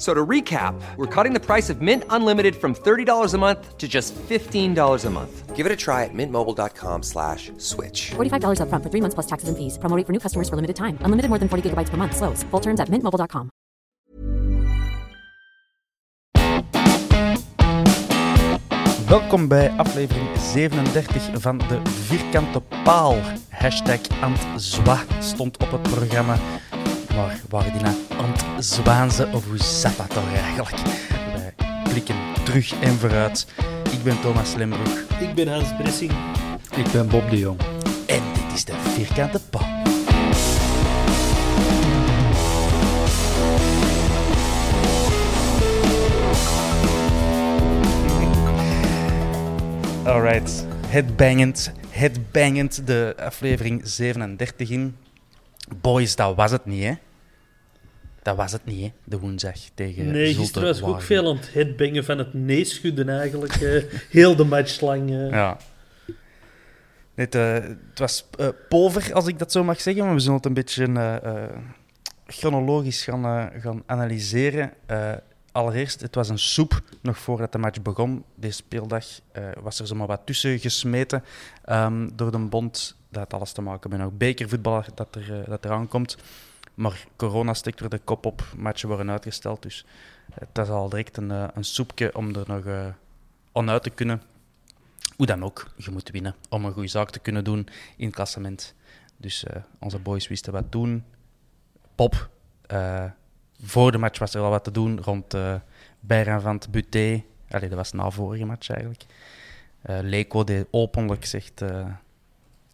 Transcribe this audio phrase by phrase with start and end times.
[0.00, 3.86] So to recap, we're cutting the price of Mint Unlimited from $30 a month to
[3.86, 5.54] just $15 a month.
[5.54, 8.12] Give it a try at mintmobile.com slash switch.
[8.16, 9.76] $45 upfront for three months plus taxes and fees.
[9.76, 10.96] Promote for new customers for limited time.
[11.04, 12.16] Unlimited more than 40 gigabytes per month.
[12.16, 12.42] Slows.
[12.50, 13.50] Full terms at mintmobile.com.
[19.08, 23.16] Welkom bij aflevering 37 van de Vierkante Paal.
[23.50, 26.36] Hashtag Antzwa stond op het programma.
[27.14, 30.76] Maar waren die nou Antzwaanse of hoe zat dat toch eigenlijk?
[31.32, 33.46] Wij blikken terug en vooruit.
[33.90, 36.12] Ik ben Thomas Lembroek Ik ben Hans Bressing.
[36.76, 37.60] Ik ben Bob de Jong.
[38.06, 39.78] en dit is de Vierkante Paal.
[50.04, 54.94] Alright, headbangend, headbangend de aflevering 37 in.
[55.80, 56.94] Boys, dat was het niet, hè?
[58.22, 58.92] Dat was het niet, hè?
[59.04, 63.08] De woensdag tegen Nee, gisteren was ik ook veel aan het headbangen van het neeschudden
[63.08, 63.54] eigenlijk.
[63.54, 65.10] eh, heel de match lang.
[65.10, 65.30] eh.
[65.30, 65.56] Ja.
[67.14, 68.24] Het, eh, het was
[68.68, 71.20] pover, als ik dat zo mag zeggen, maar we zullen het een beetje
[72.26, 74.72] chronologisch gaan, gaan analyseren.
[75.52, 78.24] Allereerst, het was een soep nog voordat de match begon.
[78.34, 79.04] Deze speeldag
[79.62, 81.24] was er zomaar wat tussen gesmeten
[81.64, 82.96] ehm, door de bond.
[83.10, 86.16] Dat had alles te maken met nog bekervoetbal dat er, eh, dat eraan komt.
[86.74, 89.62] Maar corona stikt er de kop op, matchen worden uitgesteld.
[89.62, 89.84] Dus
[90.32, 92.86] het was al direct een, eh, een soepje om er nog eh
[93.52, 94.22] aan uit te kunnen.
[95.16, 98.14] Hoe dan ook, je moet winnen om een goede zaak te kunnen doen in het
[98.14, 98.74] klassement.
[99.16, 101.04] Dus eh, onze boys wisten wat doen.
[101.94, 102.30] Pop,
[102.66, 103.04] eh,
[103.62, 105.54] voor de match was er al wat te doen rond uh,
[106.38, 107.24] van het Buté.
[107.50, 109.04] Allee, dat was na vorige match eigenlijk.
[109.82, 111.86] Eh Leko deed openlijk zegt, eh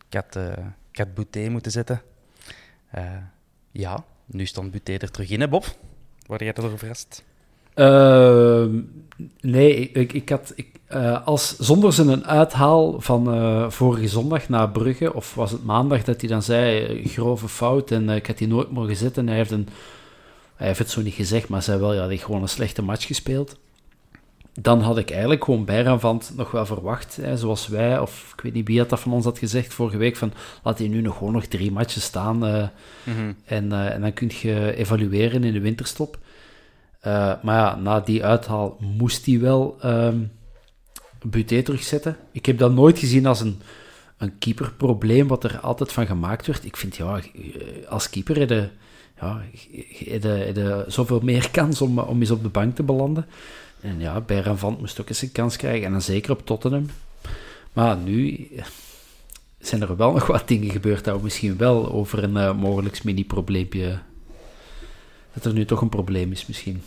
[0.09, 2.03] ik, had, eh, ik had Buté moeten zetten.
[2.91, 3.05] Eh,
[3.71, 5.65] ja, nu stond Buté er terug in, hè Bob?
[6.27, 7.25] Word jij erdoor verrast?
[7.75, 8.81] Ehm,
[9.41, 10.53] nee, ik, ik had...
[10.55, 16.05] Ik, eh, als, zonder zijn uithaal van vorige zondag naar Brugge, of was het maandag,
[16.05, 19.27] dat hij dan zei, grove fout, en ik had die nooit mogen zitten.
[19.27, 19.69] Hij heeft, een,
[20.57, 23.07] hij heeft het zo niet gezegd, maar zei wel, ja, hij gewoon een slechte match
[23.07, 23.57] gespeeld.
[24.61, 28.53] Dan had ik eigenlijk gewoon bijraanvand nog wel verwacht, hè, zoals wij, of ik weet
[28.53, 31.17] niet wie had dat van ons had gezegd vorige week, van laat hij nu nog
[31.17, 32.69] gewoon nog drie matches staan eh,
[33.45, 36.19] en, eh, en dan kun je evalueren in de winterstop.
[37.01, 40.19] Eh, maar ja, na die uithaal moest hij wel ehm
[41.31, 42.17] Buté terugzetten.
[42.33, 43.61] Ik heb dat nooit gezien als een,
[44.17, 46.65] een keeperprobleem, wat er altijd van gemaakt werd.
[46.65, 47.21] Ik vind, ja,
[47.89, 48.69] als keeper heb je,
[49.21, 49.43] ja,
[50.09, 53.27] heb je, heb je zoveel meer kans om, om eens op de bank te belanden.
[53.87, 56.87] En ja, Bayern Vant moest ook eens een kans krijgen, en dan zeker op Tottenham.
[57.73, 58.65] Maar nu eh,
[59.59, 63.05] zijn er wel nog wat dingen gebeurd dat we misschien wel over een uh, mogelijk
[63.05, 63.99] mini-probleempje...
[65.33, 66.83] Dat er nu toch een probleem is, misschien.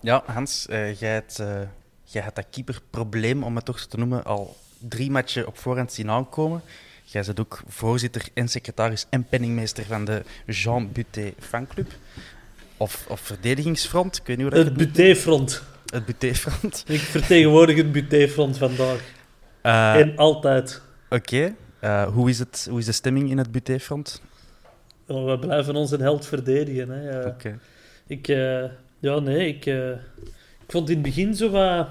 [0.00, 1.60] Ja, Hans, uh, jij, hebt, uh,
[2.04, 5.92] jij had dat keeperprobleem, om het toch zo te noemen, al drie matchen op voorhand
[5.92, 6.62] zien aankomen.
[7.04, 11.92] Jij bent ook voorzitter en secretaris en penningmeester van de Jean Buté fanclub.
[12.76, 15.62] Of, of verdedigingsfront, ik weet niet hoe dat Het Buté-front.
[15.86, 16.84] Het Buté-front.
[16.86, 19.00] Ik vertegenwoordig het Buté-front vandaag.
[19.62, 20.82] Uh, en altijd.
[21.10, 21.14] Oké.
[21.14, 21.54] Okay.
[21.80, 24.22] Uh, hoe, is het, hoe is de stemming in het Buté-front?
[25.06, 26.90] Oh, we blijven onze held verdedigen.
[26.90, 27.26] Hè.
[27.26, 27.58] Okay.
[28.06, 28.26] Ik...
[28.98, 31.88] Ja, nee, ik, uh, ik vond in het begin zo wat...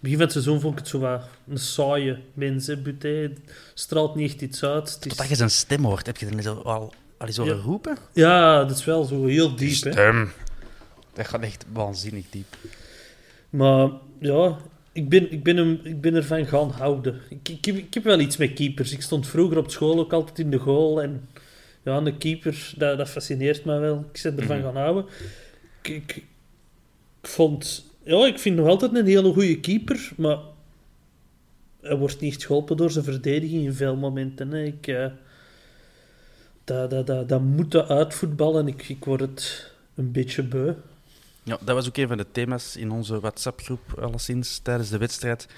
[0.00, 2.66] begin van het seizoen vond ik het zo wat een saaie mens.
[2.66, 2.76] Hè.
[2.76, 3.32] Buté
[3.74, 4.88] straalt niet echt iets uit.
[4.88, 4.96] Is...
[4.96, 7.62] Totdat je zijn stem hoort, heb je er al, al eens horen ja.
[7.62, 7.96] roepen?
[8.12, 9.72] Ja, dat is wel zo heel diep.
[9.72, 10.32] Stem.
[11.12, 12.56] Dat gaat echt waanzinnig diep.
[13.50, 14.58] Maar ja,
[14.92, 17.20] ik ben, ik ben, hem, ik ben ervan gaan houden.
[17.28, 18.92] Ik, ik, heb, ik heb wel iets met keepers.
[18.92, 21.02] Ik stond vroeger op school ook altijd in de goal.
[21.02, 21.28] En
[21.82, 24.04] ja, de keeper, dat, dat fascineert me wel.
[24.12, 24.64] Ik zit ervan Mhm.
[24.64, 25.04] gaan houden.
[25.82, 26.16] Ik, ik,
[27.20, 27.84] ik vond...
[28.04, 30.38] Ja, ik vind nog altijd een hele goede keeper, maar
[31.80, 34.50] hij wordt niet geholpen door zijn verdediging in veel momenten.
[34.52, 34.62] Hè.
[34.64, 35.06] Ik, eh,
[36.64, 38.66] dat, dat, dat, dat moeten uitvoetballen.
[38.68, 40.72] Ik, ik word het een beetje beu.
[41.42, 45.48] Ja, dat was ook een van de thema's in onze WhatsApp-groep, alleszins, tijdens de wedstrijd.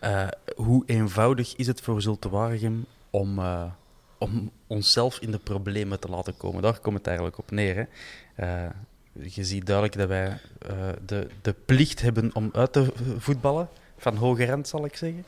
[0.00, 3.64] Eh, hoe eenvoudig is het voor Zulte Waregem om, eh,
[4.18, 6.62] om onszelf in de problemen te laten komen?
[6.62, 7.88] Daar komt het eigenlijk op neer.
[8.34, 8.66] Eh,
[9.12, 10.40] je ziet duidelijk dat wij
[11.06, 15.24] de, de plicht hebben om uit te voetballen, van hoge rand zal ik zeggen.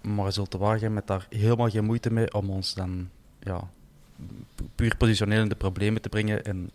[0.00, 3.08] Maar Zulte Waregem met daar helemaal geen moeite mee om ons dan
[3.40, 3.70] ja,
[4.54, 6.44] pu- puur positioneel in de problemen te brengen.
[6.44, 6.70] En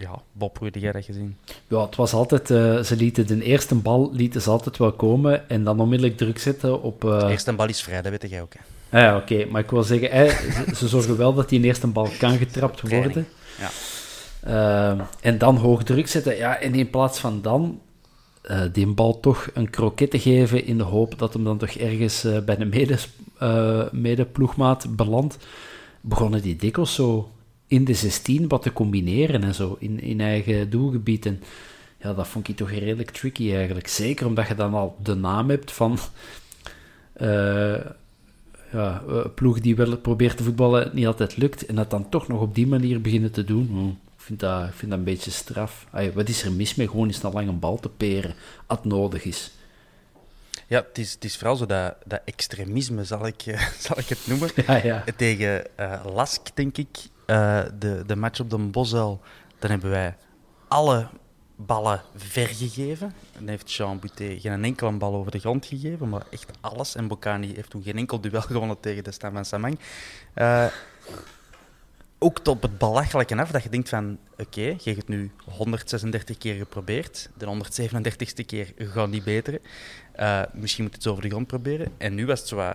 [0.00, 0.70] ja, Bob, hoe
[1.02, 1.36] gezien?
[1.68, 2.50] Ja, het was altijd...
[2.50, 6.38] eh, ze lieten de eerste bal lieten ze altijd wel komen en dan onmiddellijk druk
[6.38, 7.04] zetten op...
[7.04, 8.52] eh, De eerste bal is vrij, dat weet jij ook.
[8.52, 8.60] Hè.
[8.98, 9.44] Ah ja, oké.
[9.50, 13.26] Maar ik wil zeggen, ze, ze zorgen wel dat die eerste bal kan getrapt worden.
[13.58, 13.70] ja.
[14.42, 16.36] Ehm, en dan hoog druk zetten.
[16.36, 17.80] Ja, en in plaats van dan
[18.42, 21.70] eh, die bal toch een kroket te geven in de hoop dat hem dan toch
[21.70, 23.08] ergens eh, bij een medes,
[23.38, 25.36] eh, medeploegmaat belandt,
[26.00, 27.30] begonnen die dikwijls zo
[27.70, 31.26] in de 16 wat te combineren en zo, in, in eigen doelgebied.
[31.26, 31.42] En
[32.00, 33.86] ja, dat vond ik toch redelijk tricky eigenlijk.
[33.88, 35.98] Zeker omdat je dan al de naam hebt van...
[37.12, 37.74] eh,
[38.72, 41.66] ja, een ploeg die wel probeert te voetballen, het niet altijd lukt.
[41.66, 43.66] En dat dan toch nog op die manier beginnen te doen.
[43.66, 45.86] hm, ik, vind dat, ik vind dat een beetje straf.
[45.90, 46.88] Ay, wat is er mis mee?
[46.88, 48.34] Gewoon eens een lange bal te peren,
[48.66, 49.50] als het nodig is.
[50.66, 54.08] Ja, het is, het is vooral zo dat, dat extremisme, zal ik, eh, zal ik
[54.08, 54.50] het noemen.
[54.66, 55.04] Ja, ja.
[55.16, 56.88] Tegen eh, Lask, denk ik,
[57.30, 59.20] eh, de, de match op de Bosuil,
[59.58, 60.16] dan hebben wij
[60.68, 61.08] alle
[61.56, 63.12] ballen vergegeven.
[63.32, 66.94] Dan heeft Jean Boutet geen enkele bal over de grond gegeven, maar echt alles.
[66.94, 69.78] En Bocani heeft toen geen enkel duel gewonnen tegen de Stam van Samang.
[70.34, 70.66] Eh,
[72.18, 76.38] ook tot het belachelijke af, dat je denkt van, oké, je hebt het nu 136
[76.38, 77.30] keer geprobeerd.
[77.36, 79.60] De 137ste keer gaat niet beter.
[80.12, 81.92] Eh, misschien moet het zo over de grond proberen.
[81.98, 82.72] En nu was het zo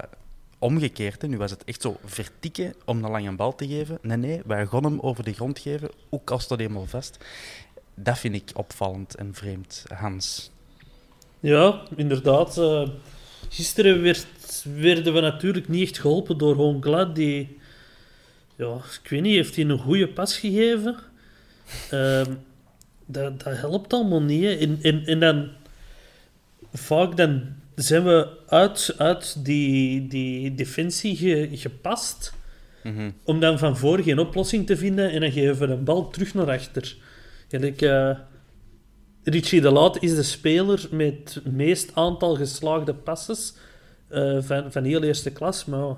[0.59, 1.21] omgekeerd.
[1.21, 1.27] Hè.
[1.27, 3.97] Nu was het echt zo vertikken om een lange bal te geven.
[4.01, 7.17] Nee, nee, wij gaan hem over de grond geven, ook al staat hij helemaal vast.
[7.95, 10.51] Dat vind ik opvallend en vreemd, Hans.
[11.39, 12.57] Ja, inderdaad.
[12.57, 12.89] eh,
[13.49, 14.27] gisteren werd,
[14.75, 17.57] werden we natuurlijk niet echt geholpen door Hongla, die...
[18.55, 20.95] Ja, ik weet niet, heeft hij een goede pas gegeven?
[21.91, 22.33] Ehm,
[23.05, 24.79] dat, dat helpt allemaal niet.
[24.81, 25.49] en, en dan...
[26.73, 32.33] Vaak dan zijn we uit, uit die, die defensie ge- gepast,
[32.83, 33.09] Mhm.
[33.23, 36.33] om dan van voor geen oplossing te vinden en dan geven we de bal terug
[36.33, 36.95] naar achter.
[37.47, 38.09] Gelijk, eh,
[39.23, 43.53] Richie de Laat is de speler met het meest aantal geslaagde passes
[44.07, 45.65] eh, van, van heel eerste klas.
[45.65, 45.95] Maar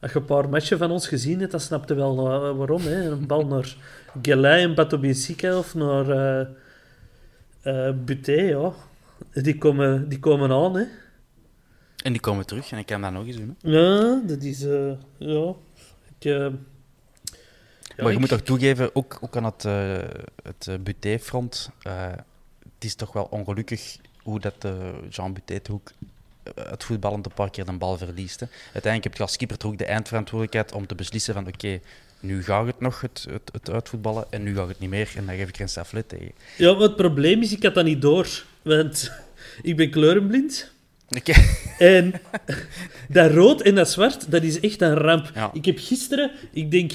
[0.00, 2.82] als je een paar matchen van ons gezien hebt, dan snap je wel eh, waarom.
[2.82, 3.10] Hè.
[3.10, 3.76] Een bal naar
[4.22, 6.10] Gelay en Batobisika of naar
[7.62, 8.72] eh, Buté, ja.
[9.32, 10.84] Die komen, die komen aan, hè.
[12.02, 13.56] En die komen terug en ik kan dat nog eens doen.
[13.62, 13.70] Hè.
[13.70, 14.62] Ja, dat is...
[14.64, 15.52] eh, ja.
[16.18, 16.50] Ik, eh, ja,
[17.96, 19.98] maar je ik- moet toch toegeven, ook, ook aan het, eh
[20.42, 22.06] het Buté-front, eh,
[22.76, 24.72] het is toch wel ongelukkig hoe dat eh,
[25.10, 25.90] Jean Buté toch ook
[26.54, 28.40] het voetballend een paar keer de bal verliest.
[28.40, 28.46] Hè.
[28.62, 31.80] Uiteindelijk heb je als keeper toch ook de eindverantwoordelijkheid om te beslissen van oké,
[32.20, 35.26] nu gaat het nog, het, het, het uitvoetballen, en nu gaat het niet meer, en
[35.26, 36.32] dan geef ik er een staflet tegen.
[36.56, 38.44] Ja, maar het probleem is, ik had dat niet door.
[38.62, 39.12] Want
[39.62, 40.72] ik ben kleurenblind.
[41.16, 41.32] Oké.
[41.78, 42.12] En
[43.08, 45.30] dat rood en dat zwart, dat is echt een ramp.
[45.34, 45.50] Ja.
[45.52, 46.92] Ik heb gisteren, ik denk,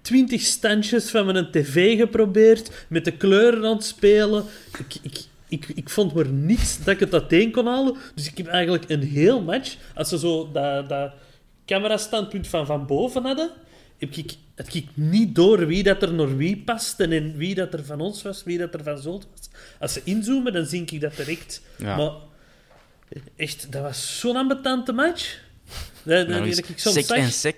[0.00, 4.44] twintig standjes van mijn tv geprobeerd, met de kleuren aan het spelen.
[4.78, 7.96] Ik, ik, ik, ik vond maar niets dat ik het uiteen kon halen.
[8.14, 11.12] Dus ik heb eigenlijk een heel match, als ze zo dat, dat
[11.66, 13.50] camerastandpunt van van boven hadden,
[13.98, 17.72] heb ik, had ik niet door wie dat er naar wie paste en wie dat
[17.72, 19.48] er van ons was, wie dat er van Zolt was.
[19.78, 21.62] Als ze inzoomen, dan zie ik dat direct.
[21.78, 21.96] Ja.
[21.96, 22.12] Maar
[23.36, 25.40] echt, dat was zo'n ambetante match.
[26.02, 27.54] Dat, dat, Nou, dat ik soms zag en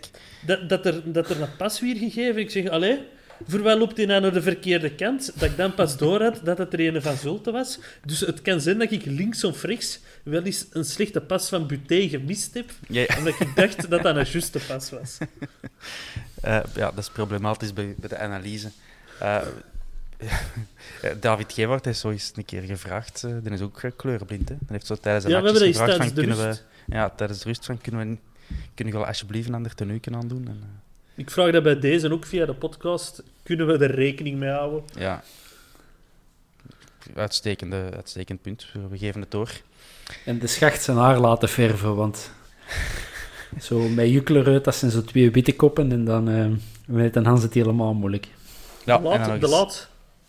[0.46, 2.40] dat, dat, er, dat er een pas weer gegeven.
[2.40, 2.98] Ik zeg, allee,
[3.46, 5.32] voor wat loopt hij nou naar de verkeerde kant?
[5.34, 7.78] Dat ik dan pas door had dat het er een van Zulte was.
[8.04, 11.66] Dus het kan zijn dat ik links of rechts wel eens een slechte pas van
[11.66, 12.70] Buté gemist heb.
[12.88, 15.18] Ja, Omdat ik dacht dat dat een juiste pas was.
[16.40, 18.70] Eh, ja, dat is problematisch bij, bij de analyse.
[19.18, 19.42] Eh,
[21.20, 23.24] David Gewaard is zo eens een keer gevraagd.
[23.24, 24.48] eh die is ook kleurenblind.
[24.48, 24.54] Hè.
[24.58, 26.26] Die heeft zo tijdens de Ja, we matches hebben dat eens gevraagd tijdens van, de
[26.34, 26.64] kunnen rust.
[26.86, 28.16] we, ja, tijdens de rust van kunnen we,
[28.74, 30.46] kunnen we wel alsjeblieft een ander tenueken aandoen.
[30.48, 30.82] En,
[31.14, 33.22] Ik vraag dat bij deze ook via de podcast.
[33.42, 34.82] Kunnen we er rekening mee houden?
[34.98, 35.22] ja.
[37.16, 38.66] uitstekende, uitstekend punt.
[38.90, 39.50] We geven het door.
[40.24, 42.30] En de schacht zijn haar laten verven, want
[43.58, 46.46] zo met Jukleruit, dat zijn zo twee witte koppen en dan, uh,
[46.86, 48.28] met dan Hans het helemaal moeilijk.
[48.84, 49.88] Ja, de laat, de laat.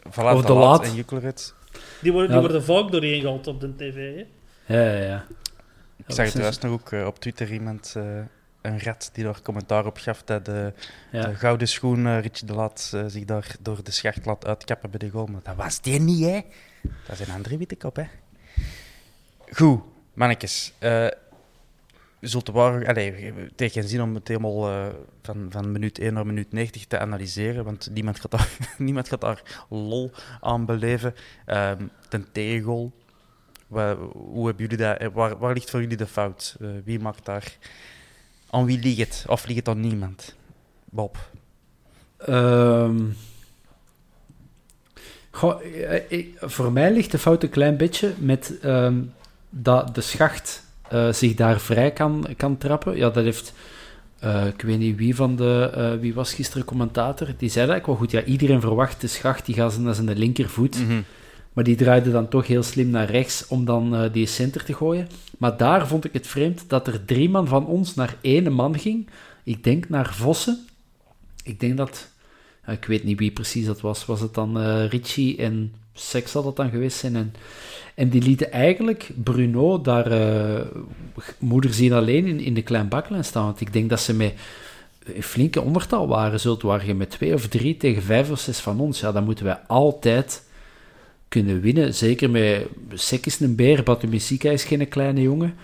[0.09, 0.83] Voilà, of de, laat.
[0.83, 1.53] en Jukleruit.
[2.01, 4.25] Die worden, die worden vaak doorheen gehaald op de tv, hè?
[4.75, 5.25] Ja, ja, ja.
[5.97, 7.93] Ik zag het juist nog ook uh, op Twitter iemand...
[7.97, 8.03] Uh,
[8.61, 10.73] een rat die daar commentaar op gaf dat de,
[11.11, 11.25] ja.
[11.25, 14.89] de gouden schoen uh, Richie de Laat uh, zich daar door de schacht laat uitkappen
[14.89, 15.25] bij de goal.
[15.25, 16.41] Maar dat was die niet, hè?
[17.07, 18.03] Dat is een andere witte kop, hè?
[19.51, 19.81] Goed,
[20.13, 20.73] mannetjes.
[22.21, 24.87] Zult waar, allez, het heeft geen zin om het helemaal uh,
[25.21, 29.21] van, van minuut 1 naar minuut 90 te analyseren, want niemand gaat daar, niemand gaat
[29.21, 31.15] daar lol aan beleven.
[31.45, 32.91] Um, ten tegel,
[33.67, 36.55] hoe hebben jullie dat, waar, waar ligt voor jullie de fout?
[36.61, 37.57] Uh, wie maakt daar
[38.49, 39.25] aan wie ligt het?
[39.27, 40.35] Of ligt het aan niemand?
[40.85, 41.17] Bob?
[46.07, 49.13] Ik, voor mij ligt de fout een klein beetje met um,
[49.49, 52.97] dat de schacht uh, zich daar vrij kan, kan trappen.
[52.97, 53.53] Ja, dat heeft...
[54.23, 55.71] Uh, ik weet niet wie van de...
[55.77, 57.27] Uh, wie was gisteren commentator?
[57.37, 58.11] Die zei dat ik wel goed.
[58.11, 60.79] Ja, iedereen verwacht de schacht, die gaat naar zijn linkervoet.
[60.79, 61.03] Mm -hmm.
[61.53, 65.07] Maar die draaide dan toch heel slim naar rechts om dan die center te gooien.
[65.37, 68.79] Maar daar vond ik het vreemd dat er drie man van ons naar één man
[68.79, 69.07] ging.
[69.43, 70.59] Ik denk naar Vossen.
[71.43, 72.09] Ik denk dat...
[72.67, 74.05] ik weet niet wie precies dat was.
[74.05, 77.15] Was het dan uh, Richie en Sex zal dat dan geweest zijn?
[77.15, 77.33] En,
[77.95, 80.61] en die lieten eigenlijk Bruno daar uh,
[81.37, 83.45] moeder zien alleen in, in de klein baklijn staan.
[83.45, 84.33] Want ik denk dat ze met
[85.03, 86.39] een flinke ondertal waren.
[86.39, 88.99] Zult waar je met twee of drie tegen vijf of zes van ons...
[88.99, 90.43] Ja, dan moeten wij altijd
[91.27, 91.93] kunnen winnen.
[91.93, 93.83] Zeker met Sek is een beer,
[94.41, 95.55] is geen kleine jongen.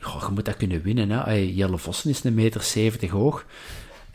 [0.00, 1.10] Goh, je moet dat kunnen winnen.
[1.10, 1.32] Hè.
[1.32, 3.44] Jelle Vossen is een meter 70 hoog.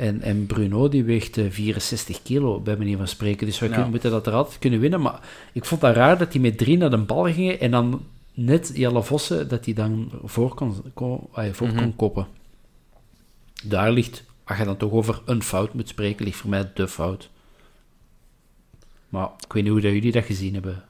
[0.04, 3.46] En, en Bruno die weegt 64 eh, kilo, bij manier van spreken.
[3.46, 3.88] Dus we ja.
[3.88, 5.02] moeten dat er altijd kunnen winnen.
[5.02, 5.20] Maar
[5.54, 8.72] ik vond dat raar dat hij met drie naar de bal ging en dan net
[8.76, 11.82] Jelle Vossen, dat hij dan voor kon, kon, voor mm -hmm.
[11.82, 12.28] kon koppen.
[13.64, 16.88] Daar ligt, als je dan toch over een fout moet spreken, ligt voor mij de
[16.88, 17.30] fout.
[19.10, 20.84] Maar ik weet niet hoe dat jullie dat gezien hebben.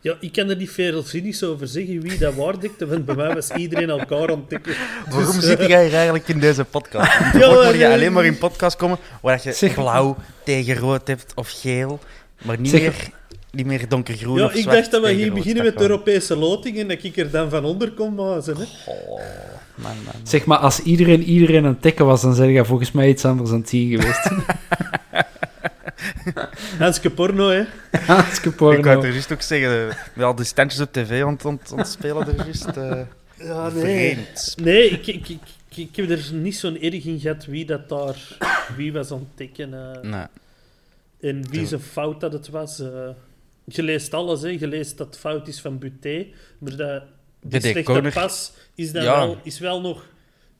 [0.00, 3.34] Ja, ik kan er niet veel zinnigs over zeggen wie dat waardikte, want bij mij
[3.34, 4.72] was iedereen elkaar ontdekken.
[5.04, 5.42] Dus, Waarom uh...
[5.42, 7.12] zit jij hier eigenlijk in deze podcast?
[7.38, 11.32] ja, moet je alleen maar in podcast komen waar je zeg, blauw tegen rood hebt
[11.34, 11.98] of geel,
[12.42, 13.10] maar niet, zeg, meer,
[13.50, 16.78] niet meer donkergroen ja, of ik dacht dat we hier beginnen met de Europese loting
[16.78, 18.56] en dat ik er dan van onder kom mazen.
[18.56, 18.64] Hè?
[18.86, 19.20] Oh,
[19.74, 20.14] man, man.
[20.22, 23.24] Zeg maar, als iedereen iedereen aan het tekken was, dan zeg je volgens mij iets
[23.24, 24.30] anders aan het zien geweest.
[26.78, 27.64] Hanske porno, hè?
[28.06, 28.78] Hanske porno.
[28.78, 31.72] Ik wou het er juist ook zeggen, met al die standjes op tv ont, ont,
[31.72, 32.76] ontspelen er juist.
[32.76, 33.00] Uh,
[33.38, 33.80] ja, nee.
[33.80, 34.54] Vreemd.
[34.62, 35.40] Nee, ik, ik, ik,
[35.74, 38.36] ik, heb er niet zo'n erg in gehad wie dat daar...
[38.76, 39.72] Wie was aan het tikken.
[39.72, 40.26] Uh, nee.
[41.20, 42.80] En wie zijn fout dat het was.
[42.80, 43.08] Uh,
[43.64, 44.48] je leest alles, hè.
[44.48, 46.26] Je leest dat het fout is van Buté.
[46.58, 47.02] Maar dat,
[47.42, 49.26] die slechte pas is, dan ja.
[49.26, 50.06] wel, is wel nog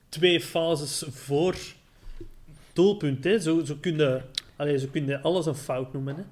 [0.08, 1.56] twee fases voor
[2.72, 3.24] doelpunt.
[3.24, 3.40] Hè.
[3.40, 4.20] Zo, zo kun je
[4.58, 6.16] Allee, ze kunnen alles een fout noemen.
[6.16, 6.22] Hè?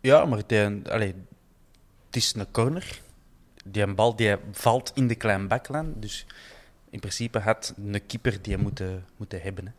[0.00, 1.14] Ja, maar die, allee,
[2.06, 3.00] het is een corner.
[3.64, 5.94] Die bal die valt in de kleine baklijn.
[6.00, 6.26] Dus
[6.90, 9.66] in principe had een keeper die moeten, moeten hebben.
[9.66, 9.72] Hè.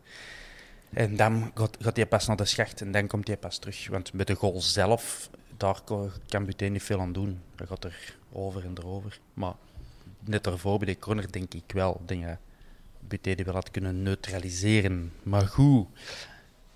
[1.02, 3.88] En dan gaat, hij pas naar de schacht en dan komt hij pas terug.
[3.88, 5.80] Want met de goal zelf, daar
[6.28, 7.40] kan Buteen niet veel aan doen.
[7.54, 9.18] Dat gaat er over en erover.
[9.34, 9.54] Maar
[10.20, 12.00] net daarvoor bij de corner denk ik wel.
[12.06, 12.36] Denk je,
[12.98, 15.12] Buteen die wel had kunnen neutraliseren.
[15.22, 15.86] Maar goed,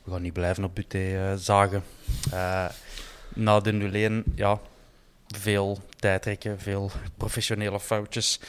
[0.09, 1.83] we gaan niet blijven op Buté uh, zagen.
[2.33, 2.69] Uh,
[3.35, 4.61] na de 0-1, ja,
[5.27, 8.41] veel tijdrekken, veel professionele foutjes.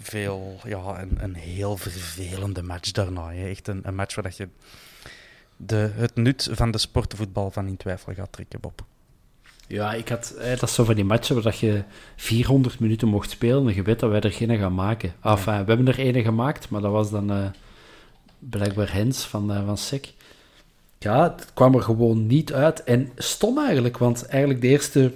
[0.00, 3.32] Veel, ja, een, een heel vervelende match daarna.
[3.32, 3.48] Hè.
[3.48, 4.48] Echt een, een match waar je
[5.56, 8.84] de, het nut van de sportvoetbal van in twijfel gaat trekken, Bob.
[9.68, 11.82] Ja, ik had, dat is zo van die matchen waar je
[12.16, 15.14] 400 minuten mocht spelen en je weet dat wij er geen gaan maken.
[15.22, 17.46] Enfin, we hebben er ene gemaakt, maar dat was dan uh,
[18.38, 20.14] blijkbaar Hens van, uh, van SEC
[20.98, 22.84] ja, het kwam er gewoon niet uit.
[22.84, 25.12] En stom eigenlijk, want eigenlijk de eerste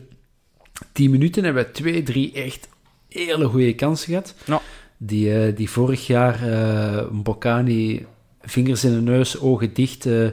[0.93, 2.69] 10 minuten hebben we twee, drie echt
[3.09, 4.35] hele goede kansen gehad.
[4.45, 4.61] Ja.
[4.97, 8.07] Die, uh, die vorig jaar uh, Mbokani
[8.41, 10.29] vingers in de neus, ogen dicht, uh,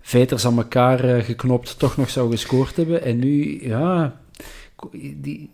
[0.00, 3.02] veters aan elkaar geknopt, toch nog zou gescoord hebben.
[3.02, 4.20] En nu, ja,
[5.14, 5.50] die,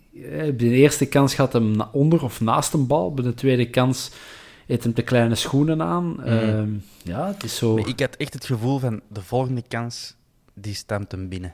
[0.55, 3.13] de eerste kans gaat hem onder of naast een bal.
[3.13, 4.11] Bij de tweede kans
[4.67, 6.05] heeft hem de kleine schoenen aan.
[6.05, 6.25] Mm.
[6.25, 7.75] Uh, ja, het is zo...
[7.75, 10.15] Maar ik had echt het gevoel van, de volgende kans,
[10.53, 11.53] die stemt hem binnen.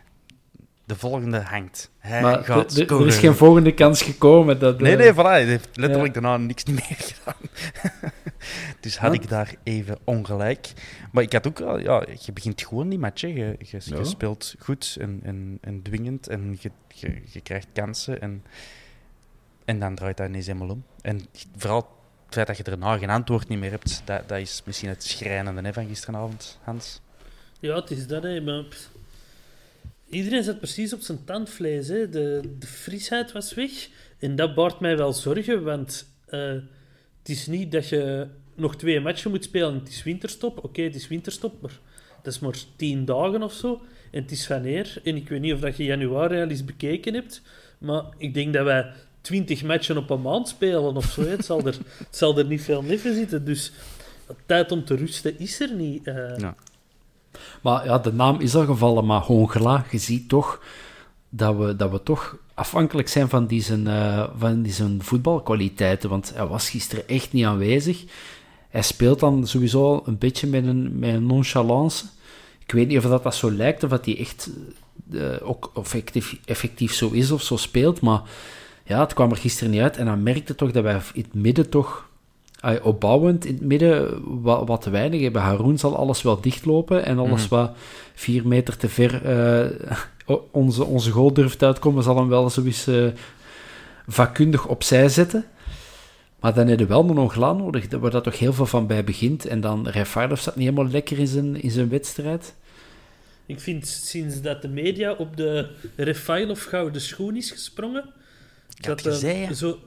[0.85, 1.91] De volgende hangt.
[1.97, 4.59] Hij maar gaat de, Er is geen volgende kans gekomen.
[4.59, 5.15] Dat, nee, nee, voilà.
[5.15, 6.21] Hij heeft letterlijk ja.
[6.21, 7.35] daarna niks meer gedaan.
[8.79, 10.73] dus had ik daar even ongelijk.
[11.11, 13.21] Maar ik had ook al, ja, je begint gewoon die match.
[13.21, 13.27] hè.
[13.27, 14.03] Je, je, je Ja.
[14.03, 18.21] speelt goed en, en, en dwingend en je, je, je krijgt kansen.
[18.21, 18.43] En,
[19.65, 20.83] en dan draait dat ineens helemaal om.
[21.01, 21.21] En
[21.57, 21.97] vooral
[22.29, 25.03] het feit dat je daarna geen antwoord niet meer hebt, dat, dat is misschien het
[25.03, 27.01] schrijnende hè, van gisteravond, Hans.
[27.59, 28.63] Ja, het is dat, hè.
[30.09, 32.09] Iedereen zat precies op zijn tandvlees, hè.
[32.09, 33.89] De, de frisheid was weg.
[34.19, 36.53] En dat baart mij wel zorgen, want eh,
[37.19, 40.63] het is niet dat je nog twee matchen moet spelen en het is winterstop.
[40.63, 41.79] Oké, het is winterstop, maar
[42.21, 43.81] dat is maar tien dagen of zo.
[44.12, 45.01] En het is wanneer.
[45.03, 47.41] En ik weet niet of dat je januari al eens bekeken hebt,
[47.77, 51.21] maar ik denk dat wij twintig matchen op een maand spelen of zo.
[51.21, 51.77] Het, zal er,
[52.09, 53.71] zal er niet veel neffen zitten, dus
[54.45, 56.07] tijd om te rusten is er niet.
[56.07, 56.38] eh.
[56.38, 56.55] Ja.
[57.61, 60.61] Maar ja, de naam is al gevallen, maar Hongela, je ziet toch
[61.29, 66.09] dat we, dat we toch afhankelijk zijn van die zijn, eh, van die zijn voetbalkwaliteiten.
[66.09, 68.03] Want hij was gisteren echt niet aanwezig.
[68.69, 72.05] Hij speelt dan sowieso een beetje met een, met een nonchalance.
[72.65, 74.49] Ik weet niet of dat, dat zo lijkt, of dat hij echt
[75.13, 78.01] eh, ook effectief, effectief zo is of zo speelt.
[78.01, 78.21] Maar
[78.89, 79.98] ja, het kwam er gisteren niet uit.
[79.98, 82.08] En dan merkte toch dat wij in het midden toch
[82.84, 85.41] opbouwend in het midden wat, wat te weinig hebben.
[85.41, 87.72] Haroon zal alles wel dichtlopen en alles wat
[88.13, 89.69] vier meter te ver eh,
[90.51, 93.08] onze, onze goal durft uitkomen, zal hem wel zoiets eh
[94.08, 95.46] vakkundig opzij zetten.
[96.39, 99.03] Maar dan heb je wel een Ongla nodig, waar dat toch heel veel van bij
[99.03, 99.46] begint.
[99.46, 102.55] En dan Refailov staat niet helemaal lekker in zijn, in zijn wedstrijd.
[103.46, 108.10] Ik vind sinds dat de media op de Refailov gouden schoen is gesprongen,
[108.79, 109.53] dat eh, ja.
[109.53, 109.77] zo,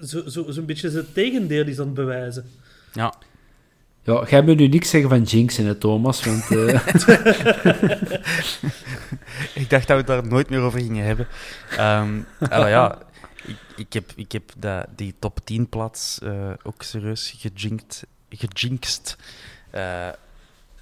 [0.00, 2.44] zo, zo, zo'n beetje het tegendeel is aan het bewijzen.
[2.92, 3.14] Ja,
[4.06, 6.74] Ja, jij moet nu niks zeggen van Jinx in het Thomas, want eh,
[9.62, 11.26] ik dacht dat we het daar nooit meer over gingen hebben.
[11.76, 12.98] Ehm aber ja,
[13.46, 18.06] ik, ik heb, ik heb dat, die top 10 plaats eh, ook serieus gejinkt.
[18.28, 19.16] gejinxed.
[19.70, 20.08] Eh,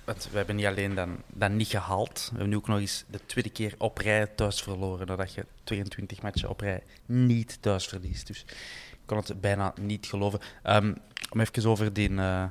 [0.04, 3.04] want we hebben niet alleen dan, dan niet gehaald, we hebben nu ook nog eens
[3.10, 7.86] de tweede keer op rij thuis verloren, nadat je 22 matchen op rij niet thuis
[7.86, 8.26] verliest.
[8.26, 8.44] Dus
[8.92, 10.40] ik kon het bijna niet geloven.
[10.62, 10.94] Ehm,
[11.30, 12.50] om even over die, eh, eh,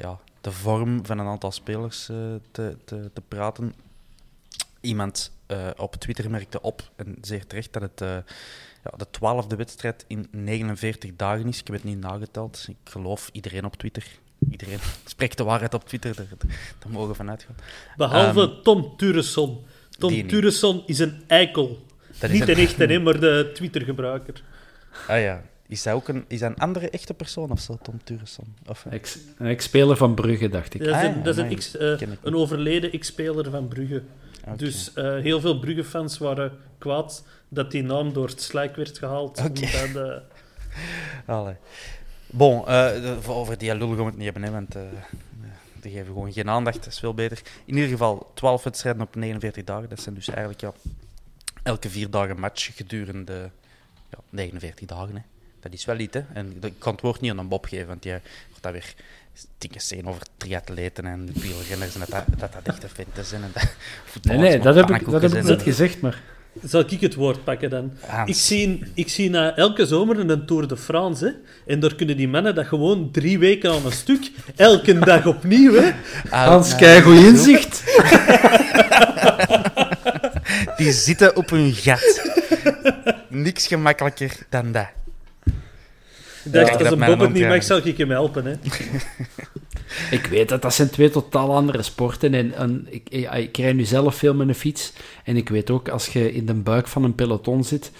[0.00, 2.16] ja, de vorm van een aantal spelers eh,
[2.50, 3.74] te, te, te praten.
[4.80, 5.32] Iemand
[5.76, 8.00] op Twitter merkte op, en zeer terecht, dat het
[8.84, 11.60] ja, de twaalfde wedstrijd in 49 dagen is.
[11.60, 12.66] Ik heb het niet nageteld.
[12.68, 14.18] Ik geloof iedereen op Twitter.
[14.50, 16.26] Iedereen spreekt de waarheid op Twitter, daar,
[16.78, 17.54] daar mogen we van uitgaan.
[17.96, 19.64] Behalve Tom Turesson.
[19.98, 20.28] Tom die niet.
[20.32, 21.86] Turesson is een eikel.
[22.18, 24.42] Dat is Niet een- een echte, hè, maar de Twitter-gebruiker.
[25.08, 28.00] Ah ja, is dat ook een, is dat een andere echte persoon of zo, Tom
[28.04, 28.54] Turesson?
[28.66, 30.80] Of, ex, een ex-speler van Brugge, dacht ik.
[30.84, 31.56] Dat is Ah, een, ja, dat is een, amai.
[31.56, 34.02] ex- eh, Ken ik een overleden ex-speler van Brugge.
[34.56, 39.38] Dus eh, heel veel Brugge-fans waren kwaad dat die naam door het slijk werd gehaald.
[39.38, 39.48] Oké.
[39.86, 40.20] Omdat, eh,
[41.36, 41.54] Allee.
[42.36, 44.82] Bon, eh, over die lul gaan we het niet hebben, hè, want eh
[45.84, 46.76] die geven gewoon geen aandacht.
[46.76, 47.40] Dat is veel beter.
[47.64, 49.88] In ieder geval 12 wedstrijden op 49 dagen.
[49.88, 50.72] Dat zijn dus eigenlijk ja,
[51.62, 53.50] elke vier dagen match gedurende
[54.10, 55.14] ja, 49 dagen.
[55.14, 55.20] Hè.
[55.60, 56.22] Dat is wel iets, hè.
[56.32, 58.94] En ik kan het woord niet aan een Bob geven, want jij wordt dat weer
[59.58, 63.42] dingen zeggen over triatleten en wielrenners en dat dat, dat, dat echte venten zijn.
[63.42, 63.68] En dat,
[64.22, 65.46] Nee, nee, dat heb ik, dat heb ik zijn.
[65.46, 66.22] net gezegd, maar...
[66.62, 67.92] zal ik het woord pakken dan?
[68.06, 68.30] Hans.
[68.30, 71.24] Ik zie, ik zie na elke zomer een Tour de France.
[71.24, 71.30] Hè,
[71.72, 75.74] en daar kunnen die mannen dat gewoon drie weken aan een stuk, elke dag opnieuw.
[75.74, 75.90] Hè.
[76.30, 77.82] Ah, Hans, nou, kijk goed inzicht.
[80.76, 82.20] Die zitten op hun gat.
[83.28, 85.03] Niks gemakkelijker dan dat.
[86.44, 88.44] Ik dacht, dat als een Bob het niet mag, zal ik hem helpen.
[88.44, 88.54] Hè.
[90.10, 92.34] Ik weet dat, dat zijn twee totaal andere sporten.
[92.34, 94.92] En, en ik, ik, ik rij nu zelf veel met een fiets.
[95.24, 97.90] En ik weet ook, als je in de buik van een peloton zit,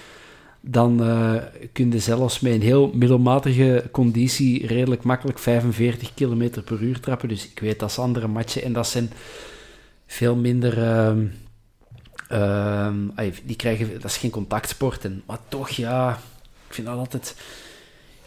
[0.60, 1.34] dan eh,
[1.72, 7.28] kun je zelfs met een heel middelmatige conditie redelijk makkelijk 45 km per uur trappen.
[7.28, 8.62] Dus ik weet, dat is andere matchen.
[8.62, 9.10] En dat zijn
[10.06, 10.82] veel minder...
[10.82, 11.24] ehm,
[12.28, 15.04] ehm, ai, die krijgen, dat is geen contactsport.
[15.04, 16.18] En, maar toch, ja,
[16.68, 17.34] ik vind dat altijd...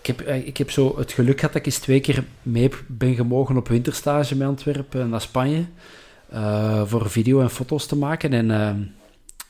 [0.08, 2.70] Ik heb, eh, ik heb zo het geluk gehad dat ik eens twee keer mee
[2.88, 5.65] ben gemogen op winterstage met Antwerpen naar Spanje.
[6.30, 8.34] eh, voor video en foto's te maken.
[8.34, 8.80] En ehm,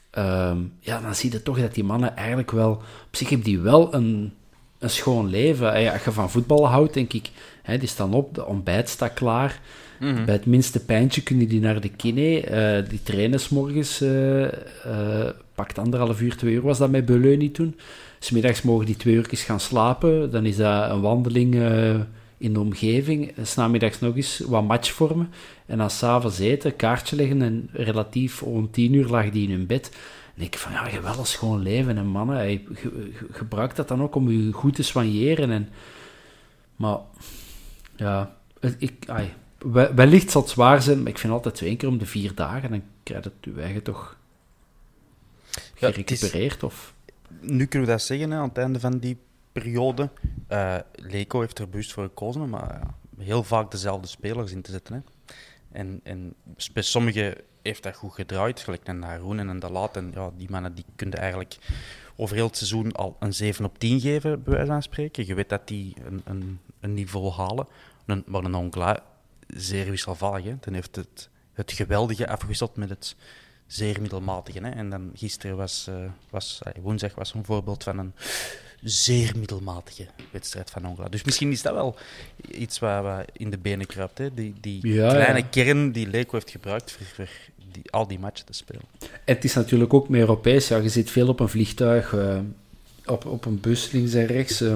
[0.09, 2.71] ehm, ja, dan zie je toch dat die mannen eigenlijk wel...
[3.07, 4.33] Op zich hebben die wel een,
[4.79, 5.73] een schoon leven.
[5.73, 7.29] Eh, ja, als je van voetbal houdt, denk ik...
[7.63, 9.59] Hè, die staan op, de ontbijt staat klaar.
[9.99, 10.25] Mhm.
[10.25, 12.41] Bij het minste pijntje kunnen die naar de kine.
[12.41, 14.01] eh, die trainen 's morgens.
[14.01, 17.75] eh eh, pakt anderhalf uur, twee uur was dat met Beleuni toen.
[18.19, 20.31] Smiddags mogen die twee uurtjes gaan slapen.
[20.31, 21.95] Dan is dat een wandeling eh,
[22.37, 23.31] in de omgeving.
[23.35, 25.29] En 's namiddags nog eens wat match vormen.
[25.65, 27.41] En dan s'avonds eten, kaartje leggen.
[27.41, 29.95] En relatief om tien uur lag die in hun bed.
[30.35, 31.97] En ik van, ja, je wel een schoon leven.
[31.97, 35.51] En mannen, hey, ge- ge- gebruik dat dan ook om je goed te soigneren.
[35.51, 35.69] En,
[36.75, 36.97] maar
[37.95, 38.35] Ja,
[38.77, 39.33] ik, ai,
[39.95, 42.69] wellicht zal het zwaar zijn, maar ik vind altijd twee keer om de vier dagen,
[42.69, 44.17] dan krijg je het je eigen toch
[45.75, 46.63] gerecupereerd.
[46.63, 46.93] Of...
[47.41, 49.17] Nu kunnen we dat zeggen, hè, aan het einde van die
[49.51, 50.09] periode.
[50.49, 52.81] Uh, Leco heeft er bewust voor gekozen, maar
[53.17, 54.93] heel vaak dezelfde spelers in te zetten.
[54.93, 54.99] Hè.
[55.71, 56.33] En, en
[56.73, 59.95] bij sommigen heeft dat goed gedraaid, gelijk een Haroon en een Dalat.
[59.95, 61.57] En ja, die mannen die kunnen eigenlijk
[62.15, 65.25] over heel het seizoen al een 7 op 10 geven, bij wijze van spreken.
[65.25, 67.67] Je weet dat die een, een, een niveau halen.
[68.25, 69.03] Maar een Ongla,
[69.47, 70.43] zeer wisselvallig.
[70.43, 70.55] Hè.
[70.59, 73.15] Dan heeft het, het geweldige afgewisseld met het
[73.67, 74.59] zeer middelmatige.
[74.59, 74.69] Hè.
[74.69, 75.95] En dan gisteren was, uh,
[76.29, 78.13] was woensdag was een voorbeeld van een
[78.81, 81.09] zeer middelmatige wedstrijd van Ongla.
[81.09, 81.95] Dus misschien is dat wel
[82.51, 84.17] iets wat, in de benen kruipt.
[84.17, 84.33] Hè.
[84.33, 87.27] Die, die kleine kern die Leco heeft gebruikt voor, voor
[87.71, 88.81] die, al die matchen te spelen.
[89.25, 90.67] Het is natuurlijk ook meer Europees.
[90.67, 92.39] Ja, je zit veel op een vliegtuig, uh,
[93.05, 94.61] op, op een bus links en rechts.
[94.61, 94.73] Uh.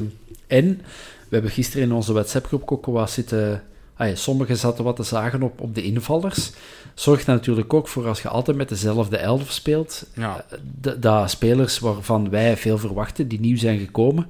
[0.47, 0.81] en
[1.29, 3.63] we hebben gisteren in onze WhatsApp-groep ook wat zitten...
[3.95, 6.51] Ah sommigen zaten wat te zagen op, op de invallers.
[6.93, 10.45] Zorgt er natuurlijk ook voor als je altijd met dezelfde elf speelt, ja.
[10.81, 14.27] Eh, dat spelers waarvan wij veel verwachten, die nieuw zijn gekomen,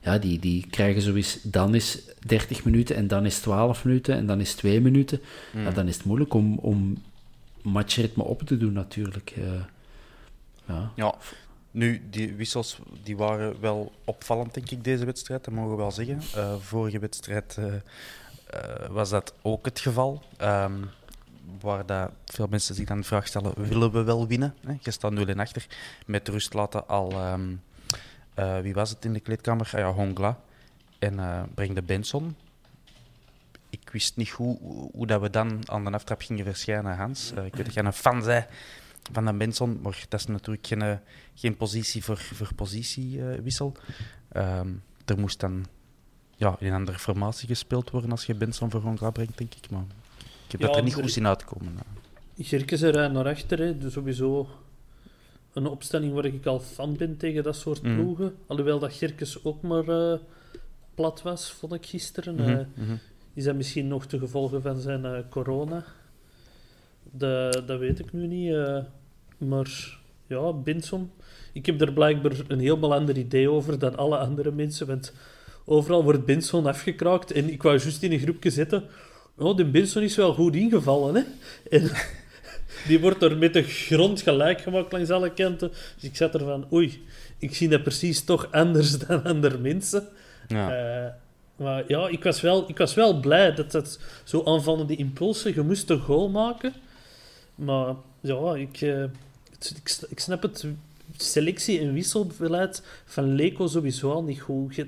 [0.00, 4.26] ja, die, die krijgen zoiets, dan is 30 minuten en dan is 12 minuten en
[4.26, 5.20] dan is 2 minuten.
[5.52, 5.74] Ja, mm.
[5.74, 7.02] dan is het moeilijk om, om
[7.62, 9.34] matchritme op te doen natuurlijk.
[9.38, 9.44] Uh,
[10.64, 10.92] ja.
[10.96, 11.14] ja.
[11.70, 15.44] Nu, die wissels die waren wel opvallend, denk ik, deze wedstrijd.
[15.44, 16.20] Dat mogen we wel zeggen.
[16.36, 17.74] Uh, vorige wedstrijd uh,
[18.90, 20.22] was dat ook het geval.
[20.42, 20.90] Um,
[21.60, 24.54] waar dat veel mensen zich dan de vraag stellen: willen we wel winnen?
[24.66, 24.74] Hè?
[24.80, 25.66] Je staat 0 in achter.
[26.06, 27.32] Met rust laten al.
[27.32, 27.62] Um,
[28.62, 29.70] wie was het in de kleedkamer?
[29.72, 30.38] Ah, ja, Hongla.
[30.98, 32.36] En uh, breng de Benson.
[33.70, 34.58] Ik wist niet hoe,
[34.92, 37.30] hoe dat we dan aan de aftrap gingen verschijnen, Hans.
[37.30, 38.46] Ik weet dat jij een fan bent
[39.12, 41.00] van de Benson, maar dat is natuurlijk geen,
[41.34, 43.76] geen positie voor, voor positiewissel.
[44.36, 45.66] Um, er moest dan
[46.40, 49.70] ja, in een andere formatie gespeeld worden als je Benson voor Hongla brengt, denk ik.
[49.70, 49.84] Maar
[50.46, 51.78] ik heb ja, er niet goed zien uitkomen.
[52.38, 53.78] Gerkes er naar achter, hè.
[53.78, 54.48] Dus sowieso
[55.52, 57.94] een opstelling waar ik al fan ben tegen dat soort mm.
[57.94, 58.36] ploegen.
[58.46, 60.14] Alhoewel dat Gerkes ook maar uh,
[60.94, 62.34] plat was, vond ik gisteren.
[62.34, 62.98] Mm -hmm.
[63.34, 65.84] Is dat misschien nog te gevolgen van zijn uh, corona?
[67.02, 68.56] De, dat weet ik nu niet.
[69.38, 71.10] maar ja, Binson.
[71.52, 74.86] Ik heb er blijkbaar een heel ander idee over dan alle andere mensen.
[74.86, 75.12] Want
[75.64, 77.32] overal wordt Binson afgekraakt.
[77.32, 78.84] En ik wou juist in een groepje zitten
[79.40, 81.22] Oh, de Benson is wel goed ingevallen, hè?
[81.78, 81.90] En
[82.88, 85.68] die wordt er met de grond gelijk gemaakt langs alle kanten.
[85.68, 87.06] Dus ik zat er van, oei,
[87.38, 90.08] ik zie dat precies toch anders dan andere mensen.
[90.48, 91.04] Ja.
[91.04, 91.10] Uh,
[91.56, 95.62] maar ja, ik was, wel, ik was wel blij dat dat zo aanvallende impulsen, je
[95.62, 96.72] moest een goal maken.
[97.54, 100.66] Maar ja, ik, uh, ik, ik, snap het
[101.16, 104.74] selectie- en wisselbeleid van Leco sowieso al niet goed.
[104.74, 104.86] Je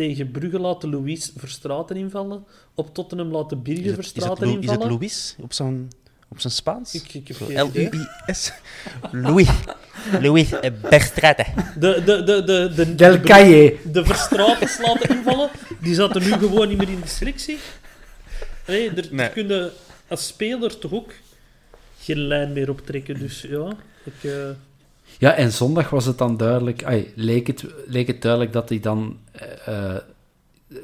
[0.00, 2.44] tegen Brugge laten Louis Verstraten invallen.
[2.74, 4.62] Op Tottenham laten Birger Verstraten invallen.
[4.62, 5.88] Is het Louis op zijn,
[6.28, 6.94] op zijn Spaans?
[6.94, 8.52] Ik, ik L-U-I-S.
[9.10, 9.48] Louis.
[10.20, 10.48] Louis
[10.82, 11.46] Verstraten.
[11.78, 13.76] De, de, de, de, de, Del Calle.
[13.92, 15.50] De Verstraten laten invallen.
[15.80, 17.58] Die zaten nu gewoon niet meer in de selectie.
[18.66, 19.30] Nee, er, nee.
[19.30, 19.70] kunnen
[20.08, 21.12] als speler toch ook
[22.00, 23.18] geen lijn meer optrekken.
[23.18, 24.30] Dus ja, ik...
[25.20, 28.80] Ja, en zondag was het dan duidelijk, ay, leek, het, leek het duidelijk dat hij
[28.80, 29.18] dan
[29.68, 29.96] uh,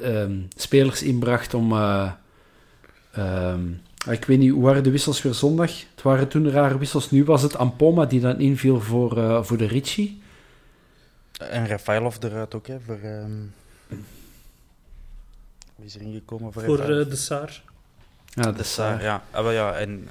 [0.03, 1.71] um, spelers inbracht om.
[1.71, 2.11] Uh,
[3.17, 5.71] um, ik weet niet, hoe waren de wissels voor zondag?
[5.95, 7.11] Het waren toen rare wissels.
[7.11, 10.21] Nu was het Ampoma die dan inviel voor, uh, voor de Ricci.
[11.37, 12.79] En Rafaelov eruit ook, hè?
[12.79, 13.53] Voor, um...
[15.75, 17.61] Wie is er ingekomen voor Voor de Saar.
[18.27, 19.23] Ja, de, de Saar, ja.
[19.31, 20.07] Ah, maar ja en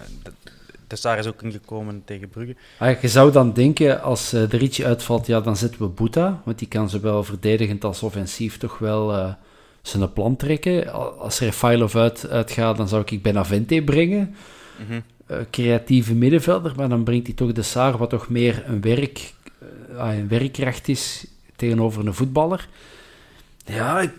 [0.87, 2.57] de Saar is ook ingekomen tegen Brugge.
[2.79, 6.42] Ah, je zou dan denken, als uh, de Ricci uitvalt, ja, dan zetten we Boeta.
[6.44, 9.33] Want die kan zowel verdedigend als offensief toch wel uh,
[9.83, 10.92] zijn plan trekken.
[11.18, 14.35] Als Refailov uit, uitgaat, dan zou ik Benavente brengen.
[14.88, 15.03] Mm
[15.51, 19.35] creatieve middenvelder, maar dan brengt hij toch de Saar, wat toch meer een, werk,
[19.96, 22.68] ah, een werkkracht is tegenover een voetballer.
[23.67, 24.13] Ja,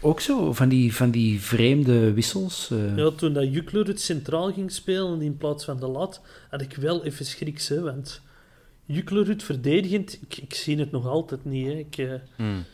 [0.00, 2.70] ook zo, van die, van die vreemde wissels.
[2.72, 2.96] Uh.
[2.96, 6.74] Ja, toen dat Jukler het centraal ging spelen in plaats van de lat, had ik
[6.74, 8.20] wel even schriks, hè, want
[8.84, 11.66] Jukler het verdedigend, ik, ik, zie het nog altijd niet.
[11.66, 11.72] Hè.
[11.72, 12.12] Ik, uh,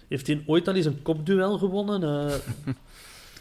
[0.09, 2.03] Heeft hij ooit al eens een kopduel gewonnen?
[2.03, 2.35] Uh,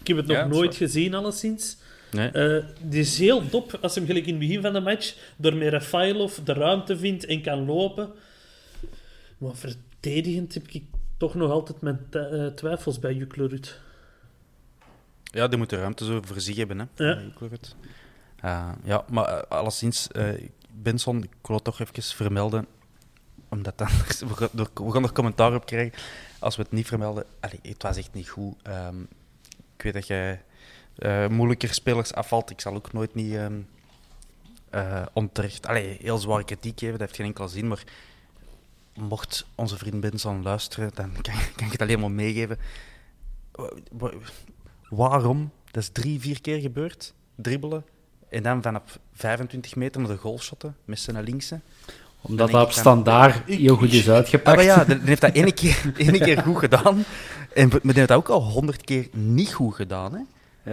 [0.02, 1.78] ik heb het nog nooit gezien, alleszins.
[2.12, 2.30] Nee.
[2.34, 5.15] Uh, die is heel top als hij hem gelijk in het begin van de match
[5.38, 8.10] door met Rafailov de ruimte vindt en kan lopen.
[9.38, 10.84] Maar verdedigend heb ik
[11.17, 13.80] toch nog altijd mijn uh, twijfels bij Juklerud.
[15.23, 17.06] Ja, die moet de ruimte zo voor zich hebben, hè.
[17.06, 17.21] Ja,
[18.43, 20.08] uh, ja maar uh, alleszins,
[20.71, 22.67] Benson, ik wil het toch even vermelden,
[23.49, 23.88] omdat dan,
[24.30, 25.99] we, gaan er commentaar op krijgen
[26.39, 27.25] als we het niet vermelden.
[27.39, 28.56] Allee, het was echt niet goed.
[28.67, 29.08] Um,
[29.77, 30.41] ik weet dat jij
[30.95, 32.49] eh, moeilijker spelers afvalt.
[32.49, 33.60] Ik zal ook nooit niet ehm,
[34.69, 35.67] eh, onterecht...
[35.67, 37.84] Allee, heel zware kritiek geven, dat heeft geen enkel zin, maar
[38.97, 42.57] mocht onze vriend Benson luisteren, dan kan, kan ik het alleen maar meegeven.
[43.51, 44.12] Wa- wa-
[44.89, 45.51] Waarom?
[45.71, 47.13] Dat is drie, vier keer gebeurd.
[47.36, 47.86] Dribbelen.
[48.29, 51.60] En dan vanaf 25 meter naar de goalshotten met zijn linkse.
[52.21, 54.55] Omdat dat op standaard heel goed is Ah, uitgepakt.
[54.55, 57.03] maar ja, dan heeft dat ene keer, ene keer goed gedaan.
[57.53, 60.13] En die heeft dat ook al honderd keer niet goed gedaan.
[60.13, 60.19] Hè?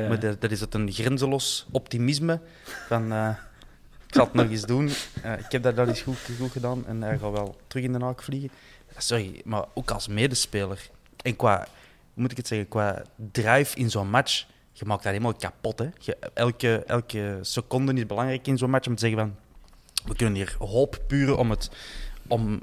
[0.03, 0.09] Ja.
[0.09, 2.41] Maar dat, dat is het een grenzeloos optimisme
[2.87, 3.13] van...
[3.13, 3.29] eh,
[4.15, 4.91] zal het nog eens doen.
[5.23, 7.93] Eh, ik heb dat al eens goed, goed gedaan en hij gaat wel terug in
[7.93, 8.51] de haak vliegen.
[8.97, 10.91] Sorry, maar ook als medespeler.
[11.23, 11.67] En qua,
[12.15, 15.79] moet ik het zeggen, qua drive in zo'n match, je maakt dat helemaal kapot.
[15.79, 15.89] Hè?
[16.35, 19.37] Elke, elke seconde is belangrijk in zo'n match om te zeggen van...
[20.05, 21.71] We kunnen hier hoop puren om, het,
[22.27, 22.61] om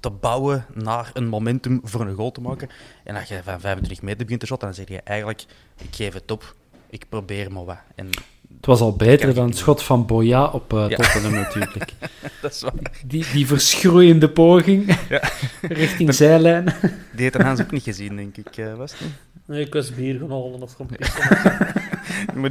[0.00, 2.68] te bouwen naar een momentum voor een goal te maken.
[3.04, 5.44] En als je van 25 meter begint te shotten, dan zeg je eigenlijk...
[5.76, 6.54] Ik geef het op,
[6.90, 7.78] ik probeer maar wat.
[7.94, 8.10] En
[8.62, 10.96] Het was al beter Kijk, dan het schot van Boya op eh Ja.
[10.96, 11.92] Tottenham natuurlijk.
[12.42, 12.72] dat is waar.
[13.06, 14.96] Die, die verschroeiende poging
[15.62, 16.64] richting zijlijn.
[17.12, 18.56] Die heeft Hans ook niet gezien, denk ik.
[18.56, 19.10] eh, was het niet?
[19.46, 21.22] Nee, ik was bier gaan halen of pissen.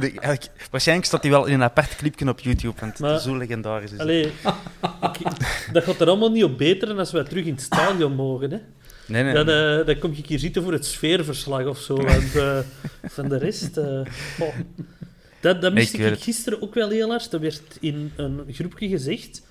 [0.00, 3.84] eigenlijk- waarschijnlijk staat hij wel in een apart clipje op YouTube, want Maar- zo legendarisch
[3.84, 4.00] is het.
[4.00, 4.22] Allee,
[5.02, 8.50] ik- dat gaat er allemaal niet op beteren als wij terug in het stadion mogen.
[8.50, 8.58] Hè.
[9.06, 9.32] Nee, nee.
[9.44, 11.94] Dan, eh, dan kom ik hier zitten voor het sfeerverslag of zo.
[11.96, 12.58] Want eh,
[13.04, 13.76] van de rest.
[13.76, 14.00] eh.
[15.42, 17.32] Dat, dat miste Ik gisteren ook wel heel hard.
[17.32, 19.42] Er werd in een groepje gezegd.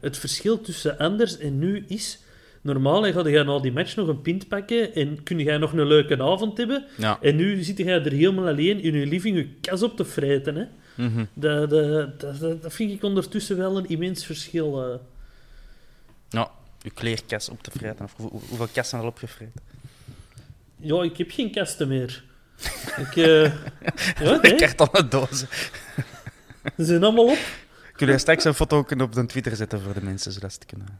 [0.00, 2.18] Het verschil tussen anders en nu is.
[2.62, 5.86] Normaal ga je na die match nog een pint pakken en kun jij nog een
[5.86, 6.84] leuke avond hebben.
[6.96, 7.18] Ja.
[7.22, 10.54] En nu zit jij er helemaal alleen in je living je kas op te vreten.
[10.56, 10.64] Hè.
[10.94, 11.24] Mhm.
[11.34, 14.82] Dat, dat, dat, dat- dat vind ik ondertussen wel een immens verschil.
[14.84, 14.98] eh.
[16.28, 16.50] Ja,
[16.84, 18.04] uw kleerkas op te vreten.
[18.04, 19.60] Of hoe- hoeveel kassen al opgevreten?
[20.76, 22.24] Ja, ik heb geen kasten meer.
[22.96, 23.44] Ik, eh
[24.24, 25.48] ja, nee, Kartonnen dozen.
[26.76, 27.38] ze zijn allemaal op.
[27.92, 30.58] Kun je straks een foto ook op de Twitter zetten voor de mensen, zodat ze
[30.58, 30.98] het kunnen...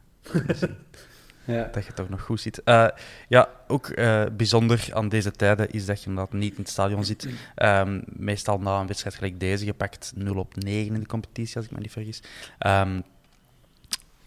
[1.44, 1.68] Ja.
[1.72, 2.62] Dat je toch nog goed ziet.
[2.62, 2.86] Eh,
[3.28, 7.04] ja, ook eh, bijzonder aan deze tijden is dat je inderdaad niet in het stadion
[7.04, 7.28] zit.
[7.54, 11.64] Ehm, meestal na een wedstrijd gelijk deze, gepakt 0 op 9 in de competitie, als
[11.64, 12.22] ik me niet vergis.
[12.58, 13.00] Ehm,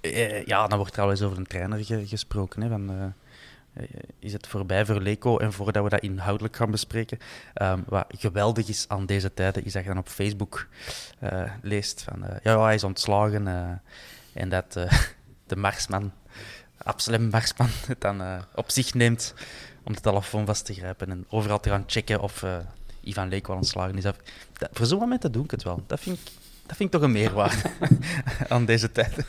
[0.02, 2.62] eh, ja, dan wordt er al eens over een trainer ge- gesproken.
[2.62, 3.14] Hè, van,
[4.20, 5.38] is het voorbij voor Leco?
[5.38, 7.18] En voordat we dat inhoudelijk gaan bespreken,
[7.54, 10.68] ehm, wat geweldig is aan deze tijden, is dat je dan op Facebook
[11.20, 14.92] eh, leest van eh, ja, hij is ontslagen eh, en dat eh,
[15.48, 16.12] de Marsman
[16.84, 19.34] Absalem Marsman het dan eh, op zich neemt
[19.84, 22.58] om de telefoon vast te grijpen en overal te gaan checken of eh,
[23.02, 24.04] Ivan wel ontslagen is.
[24.04, 24.18] Dat,
[24.72, 25.84] voor zo'n momenten doe ik het wel.
[25.88, 26.24] Dat vind ik,
[26.66, 27.70] dat vind ik toch een meerwaarde
[28.50, 29.26] aan deze tijd.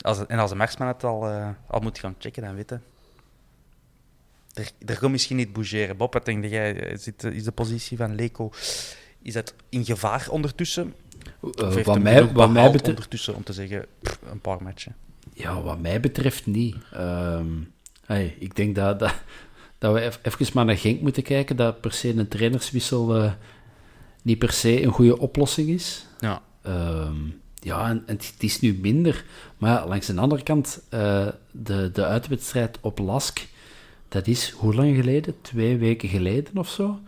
[0.00, 2.82] Eh, als, en als de Marsman het al, eh, al moet gaan checken, dan weten.
[4.54, 5.96] Er, er gaat misschien niet bougeren.
[5.96, 6.72] Bob, wat denk jij?
[6.72, 8.50] Is, dit, is de positie van Leco
[9.22, 10.94] is dat in gevaar ondertussen?
[11.42, 14.62] Eh, Of heeft wat, mij, wat, mij betreft, ondertussen om te zeggen, pff, een paar
[14.62, 14.96] matchen?
[15.38, 16.76] ja, wat mij betreft niet.
[16.92, 17.46] Ehm,
[18.04, 19.14] hey, ik denk dat, dat,
[19.78, 23.32] dat we even maar naar Genk moeten kijken, dat per se een trainerswissel eh,
[24.22, 26.06] niet per se een goede oplossing is.
[26.18, 26.42] Ja.
[26.62, 27.16] Ehm,
[27.68, 29.24] ja, en, en het is nu minder.
[29.58, 33.46] Maar langs de andere kant, eh, de, de uitwedstrijd op Lask,
[34.08, 35.34] dat is hoe lang geleden?
[35.40, 36.98] Twee weken geleden of zo.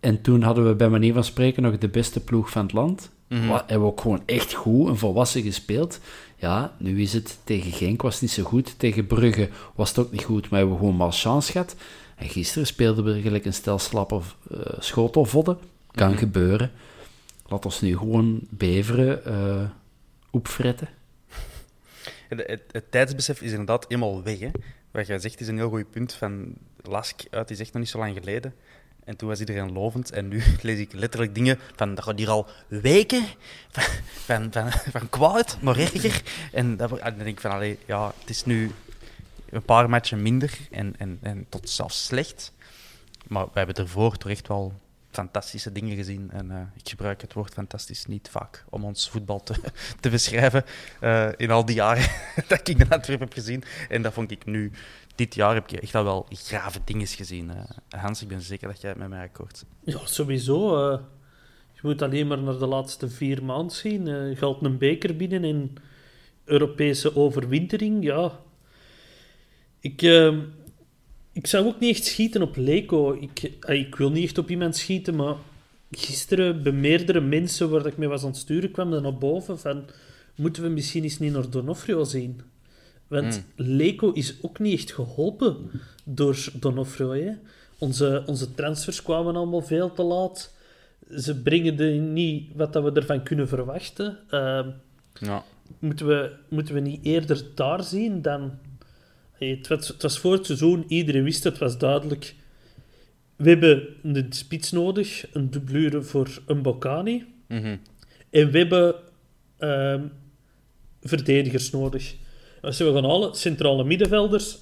[0.00, 3.10] En toen hadden we bij manier van spreken nog de beste ploeg van het land.
[3.28, 6.00] Wat, hebben we ook gewoon echt goed en volwassen gespeeld.
[6.36, 8.78] Ja, nu is het tegen Genk was het niet zo goed.
[8.78, 11.76] Tegen Brugge was het ook niet goed, maar hebben we gewoon mal chance gehad.
[12.16, 14.20] En gisteren speelden we gelijk een stel slappe
[14.52, 15.58] uh, schotelvodden.
[15.90, 16.70] Kan gebeuren.
[17.48, 19.62] Laat ons nu gewoon beveren, uh,
[22.28, 24.38] Het, het, het, tijdsbesef is inderdaad eenmaal weg.
[24.38, 24.50] Hè?
[24.90, 26.12] Wat jij zegt is een heel goed punt.
[26.12, 28.54] Van Lask uit is echt nog niet zo lang geleden.
[29.04, 30.10] En toen was iedereen lovend.
[30.10, 33.24] En nu lees ik letterlijk dingen van, dat gaat hier al weken
[33.70, 36.22] van, van, van, kwaad, maar erger.
[36.52, 38.70] En dan denk ik van, allee, ja, het is nu
[39.50, 42.52] een paar matchen minder en, en, en tot zelfs slecht.
[43.26, 44.72] Maar we hebben ervoor toch echt wel
[45.18, 46.30] fantastische dingen gezien.
[46.30, 49.54] En uh, ik gebruik het woord fantastisch niet vaak om ons voetbal te,
[50.00, 50.64] te beschrijven.
[51.00, 52.10] Uh, in al die jaren
[52.48, 53.62] dat ik de Antwerpen heb gezien.
[53.88, 54.70] En dat vond ik nu.
[55.14, 57.48] Dit jaar heb ik echt wel grave dingen gezien.
[57.48, 59.64] Uh, Hans, ik ben zeker dat jij het met mij akkoord.
[59.84, 60.90] Ja, sowieso.
[61.72, 64.06] Je moet alleen maar naar de laatste vier maanden zien.
[64.06, 65.76] Je haalt een beker binnen in
[66.44, 68.04] Europese overwintering.
[68.04, 68.40] Ja.
[69.80, 70.02] Ik,
[71.38, 73.12] ik zou ook niet echt schieten op Leco.
[73.20, 75.34] Ik, ik wil niet echt op iemand schieten, maar
[75.90, 79.58] gisteren bij meerdere mensen waar ik mee was aan het sturen kwam dan naar boven
[79.58, 79.84] van
[80.34, 82.40] moeten we misschien eens niet naar Donofrio zien?
[83.08, 83.66] Want mm.
[83.66, 85.70] Leco is ook niet echt geholpen
[86.04, 87.12] door Donofrio.
[87.12, 87.32] Hè?
[87.78, 90.54] Onze, onze transfers kwamen allemaal veel te laat.
[91.16, 94.18] Ze brengen niet wat dat we ervan kunnen verwachten.
[94.30, 94.68] Ehm,
[95.20, 95.44] Ja.
[95.78, 98.58] moeten, we, moeten we niet eerder daar zien dan...
[99.38, 102.34] Hey, het, was, het was voor het seizoen, iedereen wist het, was duidelijk.
[103.36, 107.26] We hebben een spits nodig, een dublure voor een Bocani.
[107.48, 107.76] Mhm.
[108.30, 108.94] En we hebben
[109.58, 110.02] ehm,
[111.02, 112.14] verdedigers nodig.
[112.62, 114.58] Als we gaan alle centrale middenvelders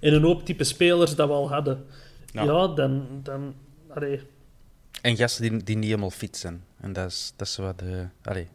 [0.00, 1.84] en een hoop type spelers dat we al hadden,
[2.32, 2.66] ja, Ja.
[2.66, 3.06] dan...
[3.22, 3.54] dan
[3.88, 4.20] allee,
[5.02, 6.64] En gasten die, die niet helemaal fit zijn.
[6.80, 8.06] En dat is, dat is wat de...
[8.22, 8.48] Allee,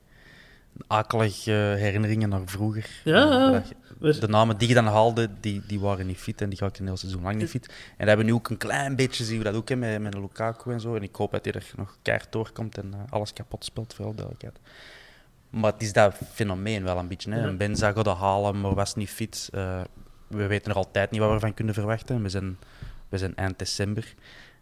[0.87, 2.89] akelige herinneringen naar vroeger.
[3.03, 6.49] Ja, Eh, dat de namen die je dan haalde, die, die waren niet fit en
[6.49, 7.65] die ga ik een heel seizoen lang niet fit.
[7.67, 10.01] En dat hebben we nu ook een klein beetje, zien we dat ook hè, met,
[10.01, 10.95] met Lukaku en zo.
[10.95, 14.05] En ik hoop dat hij er nog keihard doorkomt en eh, alles kapot speelt, voor
[14.05, 14.59] alle duidelijkheid.
[15.49, 17.31] Maar het is dat fenomeen wel een beetje.
[17.31, 17.47] Hè.
[17.47, 19.49] Een Benza gaat halen, maar was niet fit.
[19.53, 19.81] Eh,
[20.27, 22.21] we weten nog altijd niet wat we ervan kunnen verwachten.
[22.21, 22.57] We zijn,
[23.09, 24.13] we zijn eind december.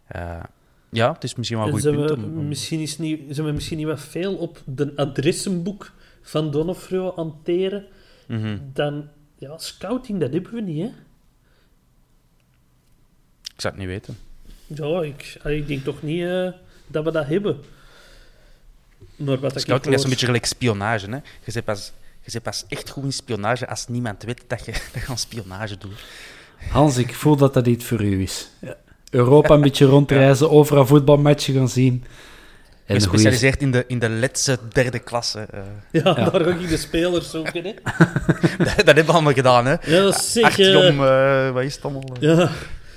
[0.06, 0.42] Eh,
[0.90, 2.38] ja, het is misschien wel een en goed punt om...
[2.38, 7.12] om- misschien is niet, zijn we misschien niet wat veel op de adressenboek van Donofrio
[7.16, 7.86] aan het teren.
[8.26, 8.58] Mhm.
[8.72, 10.88] Dan, ja, scouting, dat hebben we niet, hè.
[13.54, 14.18] Ik zou het niet weten.
[14.66, 16.48] Ja, ik, ik denk toch niet eh,
[16.86, 17.60] dat we dat hebben.
[19.16, 21.10] Maar wat ik Scouting is een beetje gelijk spionage.
[21.10, 21.16] Hè?
[21.44, 21.92] Je, bent pas,
[22.24, 25.78] je bent pas echt goed in spionage als niemand weet dat je, dat je spionage
[25.78, 26.04] doet.
[26.70, 28.50] Hans, ik voel dat dat iets voor u is.
[29.10, 32.04] Europa een beetje rondreizen, overal voetbalmatchen gaan zien.
[32.88, 35.38] En Gespecialiseerd in de, in de letse derde klasse.
[35.50, 35.60] eh.
[35.90, 36.14] Ja, Ja.
[36.30, 37.72] daar ga ik de spelers zoeken, hè.
[38.64, 39.66] dat, dat hebben we allemaal gedaan.
[39.66, 39.74] Hè?
[39.86, 40.44] Ja, zeg...
[40.44, 42.16] Actium, eh, eh, wat is het allemaal?
[42.20, 42.50] ja,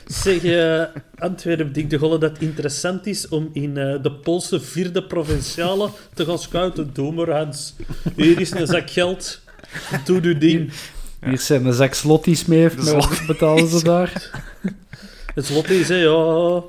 [0.05, 0.43] zeg...
[0.43, 0.83] eh
[1.19, 5.89] Antwerpen, denk de Golle dat het interessant is om in eh, de Poolse vierde provinciale
[6.13, 6.89] te gaan scouten.
[6.93, 7.75] Doe maar, Hans.
[8.15, 9.39] Hier is een zak geld.
[10.05, 10.71] Doe uw ding.
[11.25, 13.25] Hier zijn een zak slotties mee, slotties.
[13.25, 14.29] betalen ze daar.
[15.35, 16.61] Het slot is, hè, ja...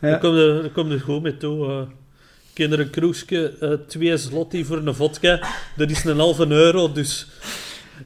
[0.00, 0.18] Ja.
[0.18, 1.86] Daar er, komt er goed mee toe.
[2.54, 2.72] Eh.
[2.72, 5.40] Er een kroesje, eh, twee zloty voor een vodka.
[5.76, 7.26] Dat is een halve euro, dus...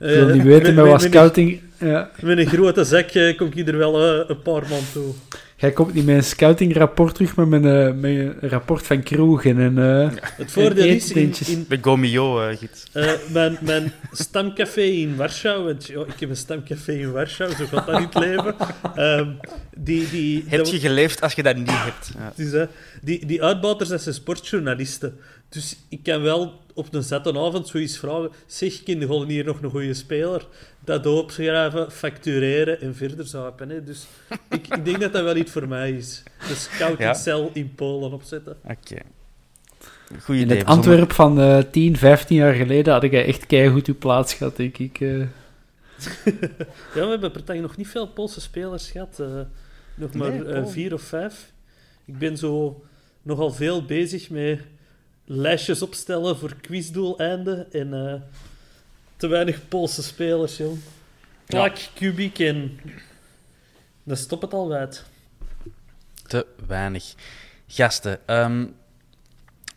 [0.00, 1.60] Ik wil niet weten met wat scouting...
[1.78, 2.10] Ja.
[2.20, 5.14] Met een grote zak eh, kom ik er wel eh, een paar man toe.
[5.58, 9.58] Jij komt niet met een scoutingrapport terug, maar met een, met een rapport van kroegen
[9.58, 9.78] en...
[9.78, 12.84] eh, Het voordeel En is, in, in, Bij Gomio, eh gids.
[12.92, 17.66] eh, mijn, mijn stamcafé in Warschau, want ja, ik heb een stamcafé in Warschau, zo
[17.66, 18.54] gaat dat niet leven.
[18.94, 19.30] Ehm,
[19.76, 22.10] die, die, Heb dat- je geleefd als je dat niet hebt?
[22.18, 22.32] Ja.
[22.36, 22.66] Dus,
[23.02, 25.16] die, die uitbaters, dat zijn sportjournalisten.
[25.48, 28.30] Dus ik kan wel op een zattenavond zoiets vragen.
[28.46, 30.46] Zeg, gewoon hier nog een goede speler?
[30.84, 33.68] Dat opschrijven, factureren en verder zaken.
[33.70, 33.84] Hè.
[33.84, 34.06] Dus
[34.50, 36.22] ik, ik denk dat dat wel iets voor mij is.
[36.48, 38.56] De scoutingcel in Polen opzetten.
[38.64, 38.96] Oké.
[40.20, 40.58] Goeie in idee.
[40.58, 44.56] het Antwerp van eh 10, 15 jaar geleden had ik echt keigoed uw plaats gehad,
[44.56, 45.00] denk ik.
[45.00, 45.18] eh.
[46.94, 49.20] Ja, we hebben per dag nog niet veel Poolse spelers gehad.
[49.20, 49.40] eh,
[49.94, 51.52] nog maar Nee, eh, vier of vijf.
[52.04, 52.84] Ik ben zo
[53.22, 54.60] nogal veel bezig met
[55.26, 57.72] lijstjes opstellen voor quizdoeleinden.
[57.72, 58.20] En eh,
[59.16, 60.78] te weinig Poolse spelers, joh.
[61.46, 62.80] Klak, Kubik en...
[64.02, 65.04] Dan stopt het al uit.
[66.26, 67.14] Te weinig.
[67.66, 68.66] Gasten, ehm,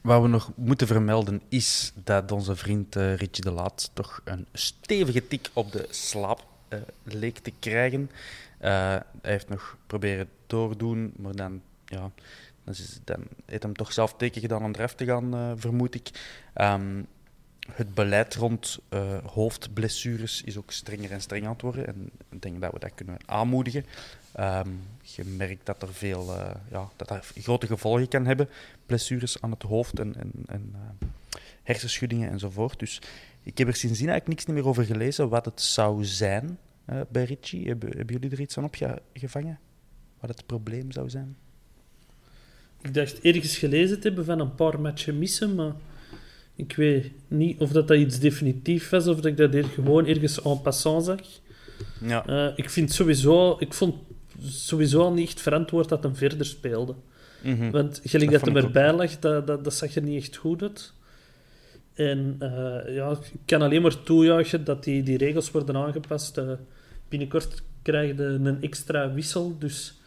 [0.01, 4.45] wat we nog moeten vermelden is dat onze vriend eh, Richie de Laat toch een
[4.53, 8.11] stevige tik op de slaap eh, leek te krijgen.
[8.57, 12.11] Hij heeft nog proberen doordoen, maar dan, ja,
[12.77, 16.09] is, dan heeft hem toch zelf teken gedaan om eraf te gaan, eh, vermoed ik.
[16.53, 17.01] Ehm,
[17.71, 21.87] het beleid rond eh, hoofdblessures is ook strenger en strenger aan het worden.
[21.87, 23.85] En ik denk dat we dat kunnen aanmoedigen.
[24.31, 24.69] Ehm,
[25.01, 28.49] je merkt dat er veel, eh, ja, dat grote gevolgen kan hebben.
[28.85, 30.75] Blessures aan het hoofd en, en, en
[31.63, 32.79] hersenschuddingen enzovoort.
[32.79, 33.01] Dus
[33.43, 36.57] ik heb er sindsdien eigenlijk niks meer over gelezen wat het zou zijn
[37.09, 37.37] bij.
[37.41, 39.59] Hebben, hebben jullie er iets aan opgevangen?
[40.19, 41.37] Wat het probleem zou zijn?
[42.81, 45.73] Ik dacht ergens gelezen te hebben van een paar matchen missen, maar
[46.55, 50.05] ik weet niet of dat, dat iets definitief was of dat ik dat hier gewoon
[50.05, 51.19] ergens en passant zag.
[52.01, 52.25] Ja.
[52.25, 53.95] Eh, ik vind sowieso, ik vond
[54.41, 56.95] sowieso al niet echt verantwoord dat hij verder speelde.
[57.43, 57.71] Mhm.
[57.71, 60.61] Want gelijk Dat dat, hem erbij lag, dat, dat, dat zag er niet echt goed
[60.61, 60.93] uit.
[61.93, 66.37] En eh, ja, ik kan alleen maar toejuichen dat die, die regels worden aangepast.
[66.37, 66.51] Eh,
[67.09, 69.98] binnenkort krijg je een extra wissel, dus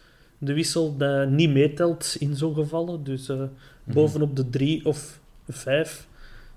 [0.43, 3.03] de wissel dat niet meetelt in zo'n gevallen.
[3.03, 3.41] Dus eh,
[3.83, 5.19] bovenop de drie of
[5.49, 6.07] vijf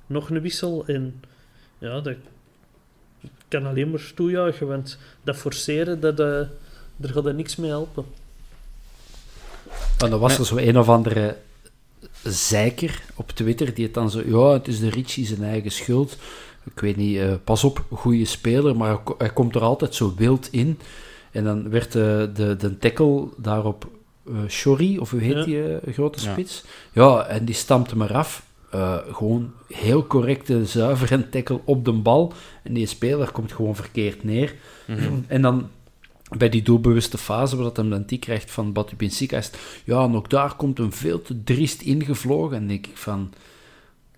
[0.06, 0.86] nog een wissel.
[0.86, 1.20] En
[1.78, 2.16] ja, dat
[3.48, 6.40] kan alleen maar toejuichen, want dat forceren, dat, eh,
[6.96, 8.04] daar gaat er niks mee helpen.
[9.98, 11.36] En dan was er zo een of andere
[12.22, 14.22] zeiker op Twitter die het dan zo...
[14.26, 16.16] Ja, het is de Richie zijn eigen schuld.
[16.64, 20.48] Ik weet niet, eh, pas op, goede speler, maar hij komt er altijd zo wild
[20.50, 20.78] in.
[21.36, 23.90] En dan werd de, de, de tackle daarop
[24.28, 25.44] uh, Shori, of hoe heet Ja.
[25.44, 26.64] die eh, grote spits?
[26.92, 27.26] Ja.
[27.26, 28.44] en die stampte eraf.
[28.70, 32.32] Eh, gewoon heel correcte, zuivere tackle op de bal.
[32.62, 34.54] En die speler komt gewoon verkeerd neer.
[35.26, 35.68] En dan
[36.36, 39.50] bij die doelbewuste fase, waar dat hem dan die krijgt van Batu Benfica, is
[39.84, 42.56] ja, en ook daar komt een veel te driest ingevlogen.
[42.56, 43.32] En denk ik van,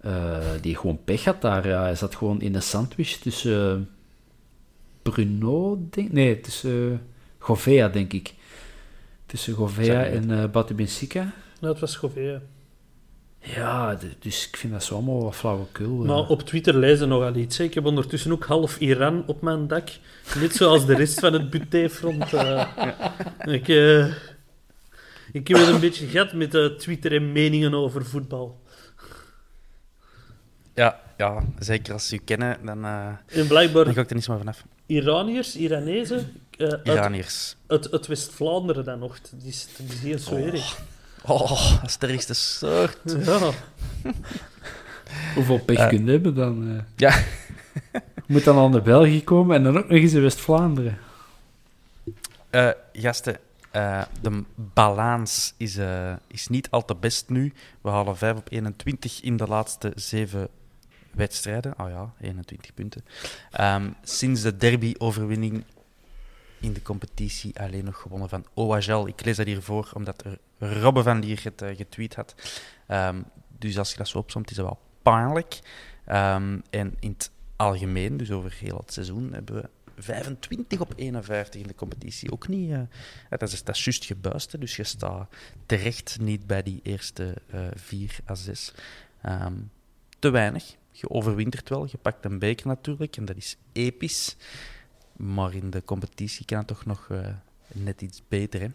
[0.01, 1.69] eh, die gewoon pech had daar.
[1.69, 1.83] Ja.
[1.83, 3.98] Hij zat gewoon in een sandwich tussen eh,
[5.03, 6.99] Bruno, denk Nee, tussen uh,
[7.39, 8.35] Govea, denk ik.
[9.27, 11.33] Tussen Govea en eh Batu Benfica.
[11.61, 12.41] Nou, het was Govea.
[13.41, 16.01] Ja, dus ik vind dat zo allemaal wat flauwekul.
[16.03, 16.07] eh.
[16.09, 17.59] Maar op Twitter lezen nogal iets.
[17.59, 17.65] hè.
[17.65, 19.89] Ik heb ondertussen ook half Iran op mijn dak.
[20.41, 22.33] Net zoals de rest van het butéfront.
[22.33, 22.67] eh.
[23.57, 24.07] ik, eh,
[25.33, 28.61] ik heb het een beetje gehad met eh, Twitter en meningen over voetbal.
[30.75, 34.15] Ja, ja, zeker als ze u kennen, dan, eh, En dan blijkbaar ga ik er
[34.15, 34.65] niet zo vanaf.
[34.89, 37.57] Iraniërs, Iranezen, eh, uit, Iraniërs.
[37.67, 39.21] uit, uit West-Vlaanderen dan nog.
[39.21, 40.81] Die is, die is hier zo erg.
[41.25, 42.99] Oh, dat is de ergste soort.
[43.05, 43.51] Ja.
[45.35, 45.89] Hoeveel pech Eh.
[45.89, 46.69] kun je hebben dan?
[46.77, 46.83] eh?
[46.97, 47.23] Ja.
[48.27, 50.99] Moet dan al naar België komen en dan ook nog eens in West-Vlaanderen.
[52.51, 53.37] Eh, gasten,
[53.71, 57.53] eh, de balans is, eh, is niet al te best nu.
[57.81, 60.49] We halen 5 op 21 in de laatste 7
[61.15, 61.81] wedstrijden.
[61.81, 63.05] Oh ja, 21 punten.
[63.51, 65.65] Ehm, sinds de derby-overwinning
[66.61, 69.07] in de competitie alleen nog gewonnen van OHL.
[69.07, 72.35] Ik lees dat hiervoor omdat er Robbe van Lier het eh, getweet had.
[72.87, 73.23] Ehm,
[73.59, 75.59] dus als je dat zo opzomt, is dat wel pijnlijk.
[76.05, 81.61] Ehm, en in het algemeen, dus over heel het seizoen, hebben we 25 op 51
[81.61, 82.33] in de competitie.
[82.33, 82.69] Ook niet...
[82.69, 82.87] ja,
[83.29, 85.29] dat, is, dat is juist gebuist, dus je staat
[85.67, 88.73] terecht niet bij die eerste eh 4 à 6.
[89.23, 89.55] Ehm,
[90.19, 90.77] te weinig.
[91.01, 94.37] Je overwintert wel, je pakt een beker natuurlijk, en dat is episch.
[95.17, 97.27] Maar in de competitie kan het toch nog eh,
[97.73, 98.69] net iets beter, hè?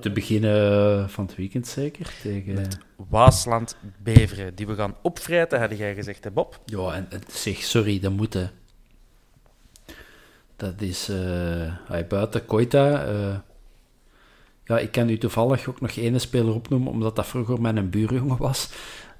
[0.00, 2.14] Te beginnen van het weekend zeker.
[2.22, 2.54] Tegen...
[2.54, 6.60] Met Waasland Beveren, die we gaan opvrijten, had jij gezegd, hè Bob?
[6.64, 8.34] Ja, en, en zeg, sorry, dat moet.
[8.34, 8.48] hè.
[10.56, 13.04] Dat is eh, hij buiten Koita.
[13.04, 13.38] eh,
[14.64, 18.36] ja, ik kan nu toevallig ook nog één speler opnoemen, omdat dat vroeger mijn buurjongen
[18.36, 18.68] was.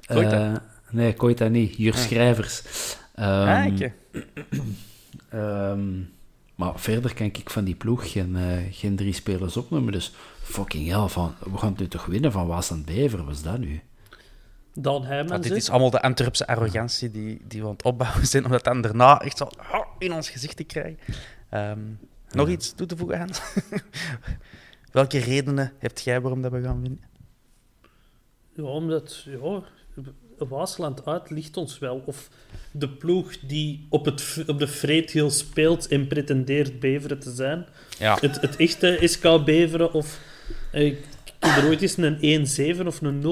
[0.09, 0.53] Koita?
[0.53, 1.77] Eh, nee, Koita niet.
[1.77, 1.99] Jur Ah.
[1.99, 2.63] Schrijvers.
[3.15, 3.67] Ah,
[5.31, 6.01] ehm,
[6.55, 9.93] maar verder kan ik van die ploeg geen, eh, geen drie spelers opnoemen.
[9.93, 13.25] Dus fucking hell, van, we gaan het nu toch winnen van Waasland Bever?
[13.25, 13.81] Wat is dat nu?
[14.75, 18.27] Dan Ja, Heijmans, dit is allemaal de Antwerpse arrogantie die, die we aan het opbouwen
[18.27, 19.49] zijn, om dat dan daarna echt zo
[19.99, 20.99] in ons gezicht te krijgen.
[21.51, 21.81] Ehm,
[22.31, 23.41] nog iets toe te voegen, Hans?
[24.93, 27.01] Welke redenen hebt jij waarom dat we gaan winnen?
[28.53, 29.63] Ja, omdat ja,
[30.39, 32.03] Waasland uit ligt ons wel.
[32.07, 32.29] Of
[32.71, 37.67] de ploeg die op, het, op de Vreethiel speelt en pretendeert Beveren te zijn.
[37.99, 40.21] Ja, Het, het echte SK Beveren of...
[40.73, 40.99] eh, Ik
[41.39, 43.23] heb er ooit eens een 1-7 of een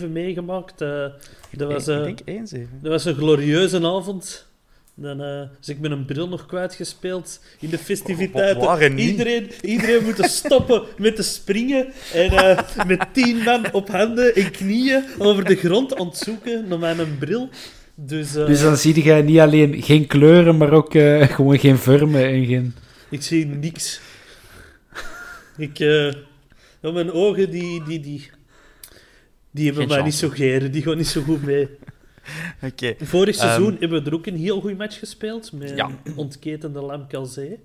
[0.00, 0.80] 0-7 meegemaakt.
[0.80, 1.06] eh,
[1.52, 2.68] dat, was, eh, ik denk 1-7.
[2.82, 4.46] dat was een glorieuze avond.
[4.98, 8.98] Dan eh is ik met een bril nog kwijtgespeeld in de festiviteiten.
[8.98, 11.92] Iedereen, iedereen moet stoppen met te springen.
[12.12, 16.68] En eh, met tien man op handen en knieën over de grond aan het zoeken
[16.68, 17.48] naar mijn bril.
[17.94, 21.78] Dus, eh, Dus dan zie je niet alleen geen kleuren, maar ook eh, gewoon geen
[21.78, 22.74] vormen en geen...
[23.10, 24.00] ik zie niks.
[25.56, 26.12] Ik, eh,
[26.80, 28.30] ja, mijn ogen, die, die, die,
[29.50, 30.02] die hebben Geen mij chance.
[30.02, 30.72] niet zo geren.
[30.72, 31.68] Die gaan niet zo goed mee.
[32.98, 35.90] Vorig seizoen Ehm, hebben we er ook een heel goed match gespeeld met Ja.
[36.16, 37.58] ontketende Lam Calzee.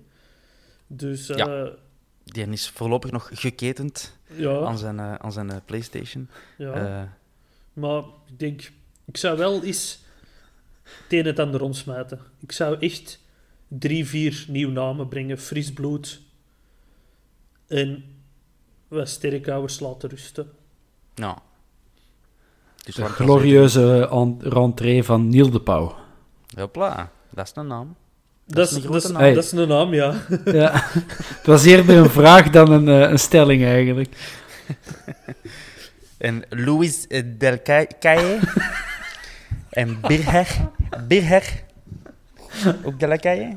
[0.86, 1.70] Dus eh, Ja.
[2.24, 6.28] Die is voorlopig nog geketend ja, aan zijn, eh, aan zijn eh, PlayStation.
[6.58, 7.16] ja.
[7.72, 8.72] Maar ik denk,
[9.04, 9.98] ik zou wel eens
[10.82, 12.18] het een en het ander.
[12.40, 13.18] Ik zou echt
[13.68, 15.38] drie, vier nieuwe namen brengen.
[15.38, 16.20] Fris bloed.
[17.66, 18.04] En
[18.88, 20.50] wat sterkhouders laten rusten.
[21.14, 21.38] nou.
[22.84, 25.94] Dus De glorieuze en- rentree van Niel de Pauw.
[26.56, 27.94] Hopla, dat is een naam.
[28.46, 29.34] Dat, is een dat, is, naam.
[29.34, 30.14] dat is een naam, ja.
[30.44, 30.70] Ja,
[31.14, 34.14] het was eerder een vraag dan een, eh, een stelling eigenlijk.
[36.18, 38.38] En Luis eh, Del Ca- Calle.
[39.70, 40.48] en Birger.
[41.08, 41.62] Birger.
[42.84, 43.56] Ook Del Calle.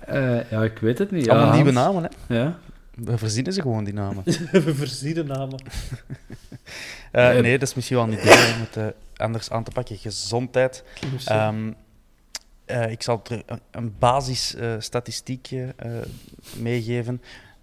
[0.00, 1.24] Eh, ja, ik weet het niet.
[1.24, 2.34] Ja, Allemaal nieuwe namen, hè.
[2.38, 2.58] Ja.
[3.04, 4.22] We verzinnen ze gewoon, die namen.
[4.64, 5.58] We verzinnen namen.
[7.12, 7.42] Eh, Nee.
[7.42, 8.86] nee, dat is misschien wel niet idee om het eh,
[9.16, 9.96] anders aan te pakken.
[9.96, 10.84] Gezondheid.
[11.24, 11.72] Ehm,
[12.64, 15.90] eh, ik zal er een, een basisstatistiekje eh,
[16.56, 17.22] meegeven.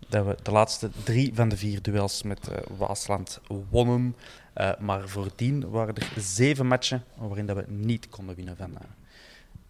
[0.10, 4.16] Dat we de laatste drie van de vier duels met eh, Waasland wonnen.
[4.54, 8.82] Eh, maar voordien waren er zeven matchen waarin dat we niet konden winnen van, eh,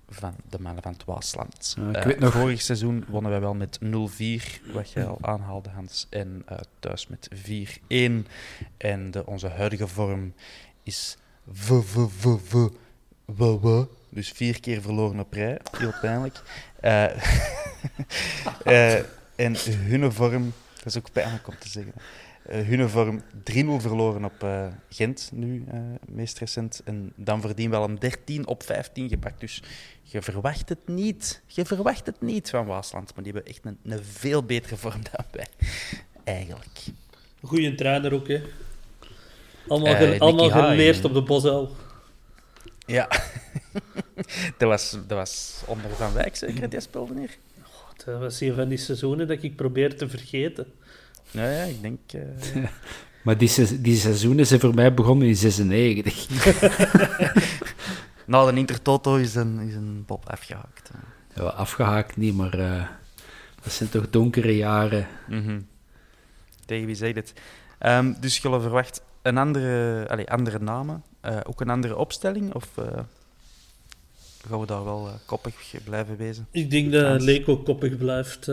[0.09, 1.75] van de mannen van het Waasland.
[1.89, 5.69] Ik Eh, weet nog- Vorig seizoen wonnen wij wel met 0-4, wat jij al aanhaalde,
[5.69, 6.07] Hans.
[6.09, 8.27] En eh, thuis met 4-1.
[8.77, 10.33] En de, onze huidige vorm
[10.83, 11.17] is
[11.51, 11.69] v
[13.37, 15.59] v Dus vier keer verloren op rij.
[15.77, 16.41] Heel pijnlijk.
[18.63, 18.93] Eh,
[19.35, 21.93] en hun vorm, dat is ook pijnlijk om te zeggen.
[22.45, 23.23] Eh hun vorm 3-0
[23.77, 26.81] verloren op eh, Gent, nu eh, meest recent.
[26.85, 29.39] En dan verdien wel een 13 op 15 gepakt.
[29.39, 29.61] Dus
[30.03, 31.41] je verwacht het niet.
[31.47, 33.15] Je verwacht het niet van Waasland.
[33.15, 35.47] Maar die hebben echt een, een veel betere vorm dan wij.
[36.23, 36.79] Eigenlijk.
[37.41, 38.41] Goeie trainer ook, hè.
[39.67, 41.75] Allemaal, ge- allemaal geleerd op de Bosuil.
[42.85, 43.07] Ja.
[44.57, 47.37] dat, was, dat was onder Van Wijk zeker, die speelde hier.
[48.05, 50.73] Dat was een van die seizoenen dat ik probeer te vergeten.
[51.35, 51.99] Ja, ja, ik denk...
[52.13, 52.63] eh,
[53.23, 56.27] Maar die, se- die seizoenen zijn voor mij begonnen in 96.
[58.25, 60.91] Na de Intertoto is een, is een Bob afgehaakt.
[61.35, 62.87] Ja, afgehaakt niet, maar eh,
[63.63, 65.07] dat zijn toch donkere jaren.
[65.29, 65.59] Mhm.
[66.65, 67.33] Tegen wie zegt het?
[67.79, 72.53] Ehm, dus je verwacht een andere, allee, andere namen, eh, ook een andere opstelling?
[72.53, 72.85] Of eh,
[74.49, 76.47] gaan we daar wel koppig blijven wezen?
[76.51, 77.21] Ik denk dat.
[77.21, 78.47] Leco koppig blijft.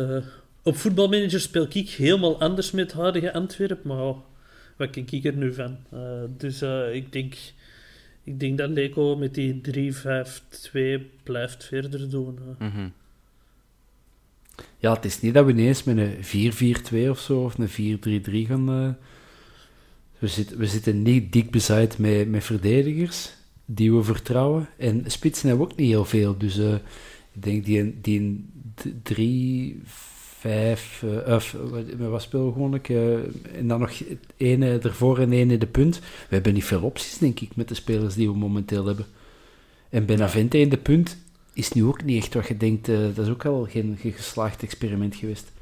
[0.62, 4.14] Op voetbalmanager speel ik helemaal anders met huidige Antwerpen, maar ja,
[4.76, 5.76] wat ken ik er nu van?
[5.90, 7.34] Eh, dus eh, ik, denk,
[8.24, 9.60] ik denk dat Leco met die
[10.72, 10.78] 3-5-2
[11.22, 12.38] blijft verder doen.
[12.58, 12.68] eh.
[12.68, 12.88] Mhm.
[14.78, 16.52] Ja, het is niet dat we ineens met een
[17.06, 17.98] 4-4-2 of zo, of een
[18.44, 18.96] 4-3-3 gaan...
[20.18, 23.32] we, zitten, we zitten niet dik bezaaid met, met verdedigers
[23.64, 24.68] die we vertrouwen.
[24.78, 26.38] En spitsen hebben we ook niet heel veel.
[26.38, 26.58] Dus
[27.32, 28.50] ik denk die, die
[29.02, 29.82] 3,
[30.42, 31.02] 5...
[31.02, 31.52] eh, of
[31.98, 32.80] wat, we gewoon?
[32.82, 33.14] eh,
[33.58, 33.92] en dan nog
[34.36, 35.98] ene ervoor en ene de punt.
[35.98, 39.06] We hebben niet veel opties, denk ik, met de spelers die we momenteel hebben.
[39.88, 41.18] En Benavente in de punt
[41.52, 42.88] is nu ook niet echt wat je denkt.
[42.88, 45.52] eh, dat is ook al geen, geen geslaagd experiment geweest.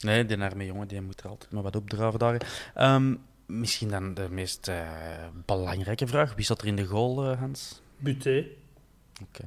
[0.00, 2.70] Nee, die arme jongen die moet er altijd maar wat opdraven daar.
[2.74, 3.14] Ehm,
[3.46, 4.88] misschien dan de meest eh,
[5.44, 6.34] belangrijke vraag.
[6.34, 7.80] Wie zat er in de goal, Hans?
[7.98, 8.46] Buté.
[9.22, 9.44] Oké,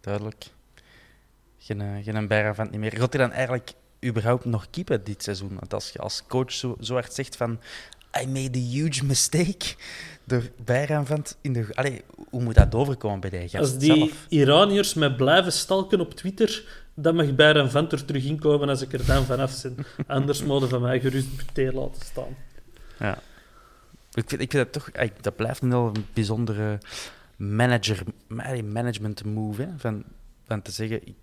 [0.00, 0.50] duidelijk.
[1.62, 2.96] Geen, eh, geen niet meer.
[2.96, 3.72] Gaat hij dan eigenlijk
[4.04, 5.54] überhaupt nog keepen dit seizoen?
[5.58, 7.60] Want als je als coach zo, zo hard zegt van...
[8.22, 9.74] I made a huge mistake.
[10.24, 11.66] Door bijra van het in de...
[11.74, 14.26] Allee, hoe moet dat overkomen bij de gast Als die zelf?
[14.28, 18.92] Iraniërs mij blijven stalken op Twitter, dan mag Bayern Vent er terug inkomen als ik
[18.92, 19.76] er dan vanaf ben.
[20.06, 22.36] Anders mogen van mij gerust laten staan.
[22.98, 23.18] Ja.
[24.12, 24.90] Ik vind, ik vind dat toch...
[25.20, 26.78] Dat blijft een heel bijzondere
[27.36, 28.02] manager,
[28.64, 29.62] management move.
[29.62, 29.68] Hè?
[29.76, 30.04] Van,
[30.46, 31.14] van te zeggen, ik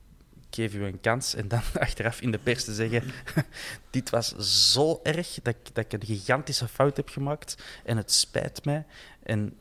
[0.49, 1.35] geef u een kans.
[1.35, 3.03] En dan achteraf in de pers te zeggen...
[3.89, 4.35] dit was
[4.71, 7.55] zo erg dat ik, dat ik een gigantische fout heb gemaakt.
[7.83, 8.85] En het spijt mij.
[9.27, 9.53] En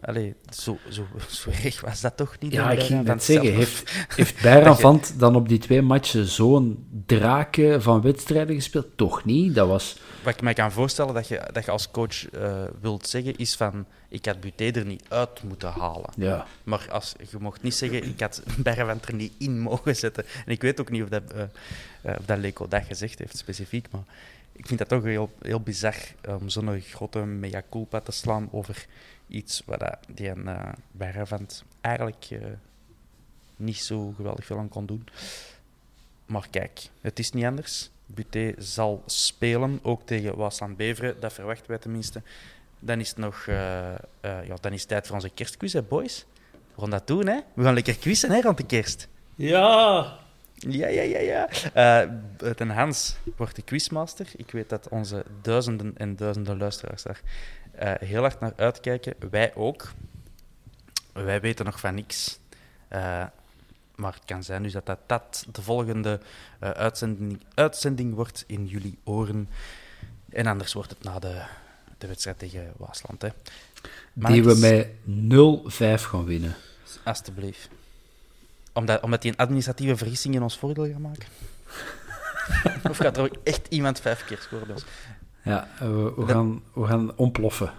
[0.00, 1.06] allee, zo, zo,
[1.40, 2.52] zo erg was dat toch niet?
[2.52, 3.58] Ja, ik ging net zeggen, zelf?
[3.58, 8.86] heeft, heeft Bayern dan op die twee matchen zo'n draken van wedstrijden gespeeld?
[8.96, 9.54] Toch niet.
[9.54, 9.96] Dat was...
[10.22, 13.54] Wat ik mij kan voorstellen dat je, dat je als coach eh, wilt zeggen, is
[13.54, 13.86] van...
[14.08, 16.10] Ik had Buté er niet uit moeten halen.
[16.16, 16.46] Ja.
[16.64, 20.24] Maar als, je mocht niet zeggen, ik had Bergwijn er niet in mogen zetten.
[20.46, 21.42] En ik weet ook niet of dat, eh
[22.04, 23.86] eh, of dat Leco dat gezegd heeft, specifiek.
[23.90, 24.04] Maar
[24.56, 25.94] ik vind dat toch heel, heel bizar
[26.28, 28.86] om zo'n grote mea culpa te slaan over
[29.28, 30.48] iets waar die een
[30.98, 31.38] uh,
[31.80, 32.38] eigenlijk eh,
[33.56, 35.06] niet zo geweldig veel aan kon doen.
[36.26, 37.90] Maar kijk, het is niet anders.
[38.06, 41.20] Buté zal spelen, ook tegen Waasland Beveren.
[41.20, 42.22] Dat verwachten wij tenminste.
[42.78, 46.26] Dan is het nog eh, ja, dan is tijd voor onze kerstquiz, hè, boys.
[46.74, 47.40] We gaan dat doen, hè?
[47.54, 49.08] We gaan lekker quizzen hè, rond de kerst.
[49.34, 50.18] Ja,
[50.68, 51.48] Ja, ja, ja, ja.
[51.72, 54.26] Eh, ten Hans wordt de quizmaster.
[54.36, 57.20] Ik weet dat onze duizenden en duizenden luisteraars daar
[57.72, 59.14] eh, heel hard naar uitkijken.
[59.30, 59.92] Wij ook.
[61.12, 62.38] Wij weten nog van niks.
[62.88, 63.24] Eh,
[63.94, 66.20] maar het kan zijn dus dat dat, dat de volgende
[66.58, 69.48] uitzending, uitzending wordt in jullie oren.
[70.28, 71.42] En anders wordt het na de,
[71.98, 73.22] de wedstrijd tegen Waasland.
[73.22, 73.28] Hè.
[74.12, 74.88] Die we met
[76.00, 76.54] 0-5 gaan winnen.
[77.04, 77.68] Alsjeblieft.
[78.74, 81.26] Omdat, omdat die een administratieve vergissing in ons voordeel gaat maken?
[82.90, 84.84] of gaat er ook echt iemand vijf keer scoren bij ons?
[85.42, 87.72] Ja, eh, we, we, gaan, we gaan ontploffen.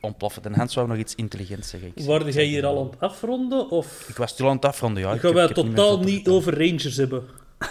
[0.00, 0.42] Ontploffen.
[0.42, 1.92] Den Hans wou nog iets intelligents zeggen.
[2.06, 3.70] Waarde jij hier al aan het afronden?
[3.70, 5.12] Of ik was stil aan het afronden, ja.
[5.12, 7.24] Ik gaan wij totaal niet over Rangers hebben?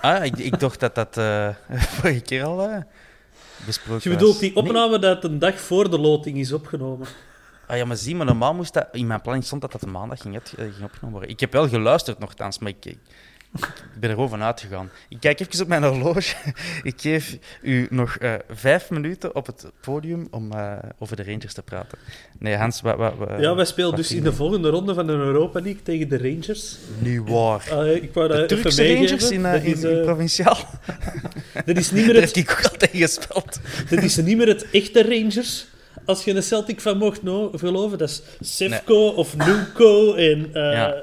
[0.00, 1.48] Ah, ik, ik dacht dat dat eh
[1.98, 2.76] vorige keer al eh,
[3.66, 4.40] besproken Je bedoelt was.
[4.40, 4.62] die Nee.
[4.64, 7.06] opname dat een dag voor de loting is opgenomen?
[7.66, 8.88] Ah ja, maar zie, maar normaal moest dat...
[8.92, 11.30] In mijn planning stond dat dat de maandag ging, uit- eh, ging opgenomen worden.
[11.30, 12.98] Ik heb wel geluisterd nogthans, maar ik, ik,
[13.54, 14.90] Ik ben er gewoon van uitgegaan.
[15.08, 16.34] Ik kijk even op mijn horloge.
[16.82, 21.54] Ik geef u nog eh, vijf minuten op het podium om eh, over de Rangers
[21.54, 21.98] te praten.
[22.38, 22.96] Nee, Hans, wat...
[22.96, 26.08] wat, wat- ja, wij spelen dus in de volgende ronde van de Europa League tegen
[26.08, 26.76] de Rangers.
[26.98, 27.68] Nu waar.
[27.72, 28.94] Ah, ik wou dat de Turkse.
[28.94, 30.58] Rangers in, dat, in, is, in provinciaal.
[31.66, 33.60] dat is niet meer Daar het heb ik ook al tegen gespeeld.
[33.90, 35.66] Dat is niet meer het echte Rangers.
[36.04, 40.54] Als je een Celtic van mocht no- geloven, dat is Sefco of Nuco en...
[40.54, 41.02] eh, Ja.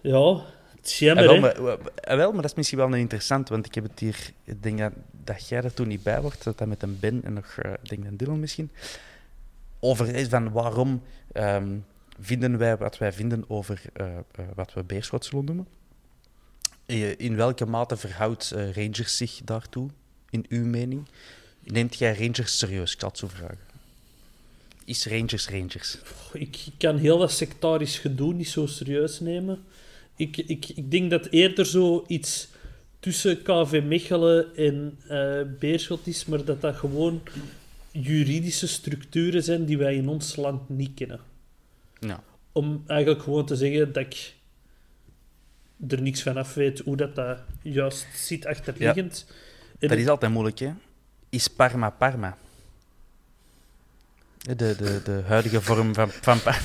[0.00, 0.42] ja.
[0.76, 3.66] het is jammer, wel, maar, ah, wel, maar dat is misschien wel een interessant, want
[3.66, 4.30] ik heb het hier...
[4.44, 4.92] Ik denk dat,
[5.24, 7.72] dat jij er toen niet bij wordt, dat dat met een Ben en nog, eh,
[7.82, 8.70] denk een Dylan misschien,
[9.80, 11.68] over is van waarom ehm,
[12.20, 14.22] vinden wij wat wij vinden over eh, eh,
[14.54, 15.66] wat we Beerschot zullen noemen.
[16.86, 19.88] Eh, In welke mate verhoudt eh, Rangers zich daartoe,
[20.30, 21.08] in uw mening?
[21.64, 22.94] Neemt jij Rangers serieus?
[22.94, 23.58] Ik had zo vragen.
[24.84, 25.98] Is Rangers Rangers?
[26.32, 29.64] Ik, ik kan heel dat sectarisch gedoe niet zo serieus nemen.
[30.16, 32.48] Ik, ik, ik denk dat eerder zo iets
[33.00, 37.22] tussen KV Mechelen en eh, Beerschot is, maar dat dat gewoon
[37.90, 41.20] juridische structuren zijn die wij in ons land niet kennen.
[42.00, 42.22] Ja.
[42.52, 44.34] om eigenlijk gewoon te zeggen dat ik
[45.88, 49.26] er niks van af weet hoe dat, dat juist zit achterliggend.
[49.78, 50.72] En Dat is altijd moeilijk, hè?
[51.30, 52.36] Is Parma Parma?
[54.42, 56.60] De, de, de huidige vorm van, van Parma.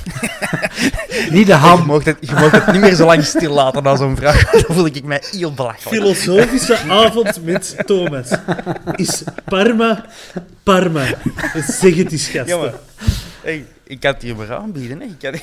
[1.36, 1.86] Niet de Je ham.
[1.86, 4.50] mag het, je mag het niet meer zo lang stil laten na zo'n vraag.
[4.52, 5.96] Dan voel ik mij heel belachelijk.
[6.02, 8.30] Filosofische avond met Thomas.
[8.96, 10.06] Is Parma
[10.64, 11.06] Parma?
[11.68, 12.74] Zeg het eens, gasten.
[13.42, 15.00] Hey, ik kan het hier maar aanbieden.
[15.00, 15.06] Hè.
[15.06, 15.34] Ik, kan,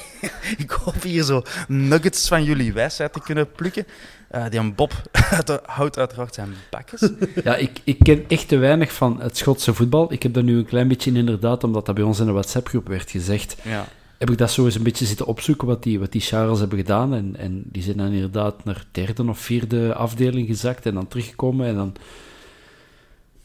[0.57, 3.87] ik hoop hier zo nuggets van jullie wijsheid te kunnen plukken.
[4.33, 4.93] Eh, die een Bob
[5.66, 7.11] houdt uiteraard zijn bakjes.
[7.45, 10.12] Ja, ik, ik ken echt te weinig van het Schotse voetbal.
[10.12, 12.33] Ik heb dat nu een klein beetje in, inderdaad, omdat dat bij ons in de
[12.33, 13.87] WhatsApp-groep werd gezegd, Ja.
[14.18, 16.78] heb ik dat zo eens een beetje zitten opzoeken wat die, wat die Charles hebben
[16.78, 17.14] gedaan.
[17.14, 21.66] En, en die zijn dan inderdaad naar derde of vierde afdeling gezakt en dan teruggekomen.
[21.66, 21.93] En dan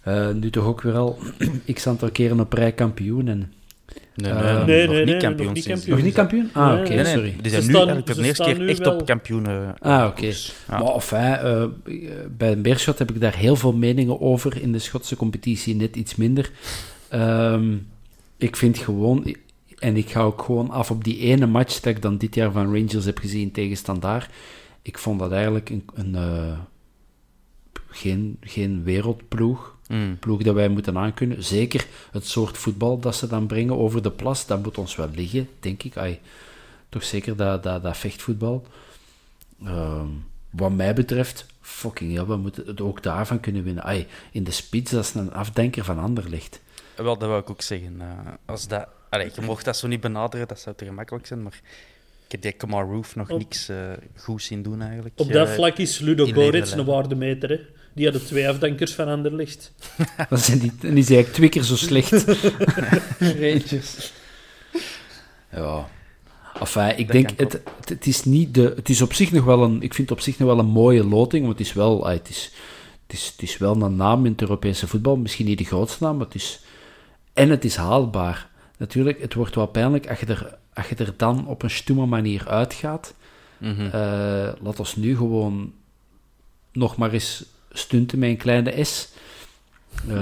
[0.01, 1.19] eh, nu toch ook weer al
[1.73, 3.27] x aantal keren op rij kampioen.
[3.27, 3.53] En,
[4.15, 5.95] Nee, Eh, nee, nee, nog nee, niet nee, kampioen nog niet kampioen.
[5.95, 6.49] nog niet kampioen?
[6.53, 7.35] Ah, oké, Nee, nee, sorry.
[7.41, 8.93] Die Ze zijn nu staan- eigenlijk voor ze de eerste staan keer nu echt wel-
[8.93, 9.75] op kampioenen.
[9.79, 10.25] Ah, oké.
[10.69, 10.79] Ja.
[11.11, 11.65] Maar eh,
[12.37, 14.61] bij Beerschot heb ik daar heel veel meningen over.
[14.61, 16.51] In de Schotse competitie net iets minder.
[17.09, 17.75] Ehm,
[18.37, 19.35] ik vind gewoon...
[19.79, 22.51] En ik ga ook gewoon af op die ene match dat ik dan dit jaar
[22.51, 24.29] van Rangers heb gezien tegen Standaard.
[24.81, 25.83] Ik vond dat eigenlijk een...
[25.93, 26.57] een eh,
[27.89, 29.76] geen, geen wereldploeg.
[29.87, 30.17] Mm.
[30.19, 31.43] Ploeg dat wij moeten aankunnen.
[31.43, 34.45] Zeker het soort voetbal dat ze dan brengen over de plas.
[34.45, 35.97] Dat moet ons wel liggen, denk ik.
[35.97, 36.19] Ai,
[36.89, 38.65] toch zeker dat, dat, dat vechtvoetbal.
[39.65, 40.07] Ehm,
[40.49, 43.83] wat mij betreft, fucking ja, we moeten het ook daarvan kunnen winnen.
[43.83, 46.59] Ai, in de spits, dat is een afdenker van Anderlecht.
[46.95, 47.95] Wel, dat wou ik ook zeggen.
[48.01, 48.07] eh,
[48.45, 51.59] als dat, allee, je mocht dat zo niet benaderen, dat zou te gemakkelijk zijn, maar
[52.25, 53.77] ik heb die Kamar Roof nog Op- niks eh
[54.15, 55.19] goeds zien doen eigenlijk.
[55.19, 56.71] Op dat Eh, vlak is Ludo Nederland.
[56.71, 57.49] een waardemeter.
[57.49, 57.59] Hè.
[57.97, 59.71] Die hadden twee afdankers van Anderlecht.
[60.29, 62.11] Dat zijn die, en die zijn eigenlijk twee keer zo slecht.
[63.41, 64.11] Rangers.
[65.51, 65.87] Ja.
[66.59, 68.73] Enfin, ik Dat denk, het, het, het is niet de...
[68.75, 69.81] Het is op zich nog wel een...
[69.81, 72.05] Ik vind het op zich nog wel een mooie loting, want het is wel...
[72.05, 72.51] ah, het, is,
[73.07, 75.15] het, is, het is wel een naam in het Europese voetbal.
[75.15, 76.59] Misschien niet de grootste naam, maar het is...
[77.33, 78.49] En het is haalbaar.
[78.77, 82.05] Natuurlijk, het wordt wel pijnlijk als je er, als je er dan op een stoeme
[82.05, 83.13] manier uitgaat.
[83.57, 83.85] mhm.
[83.85, 85.73] Eh, laat ons nu gewoon
[86.71, 87.45] nog maar eens
[87.77, 89.09] stunten met een kleine S.
[90.09, 90.15] Ehm,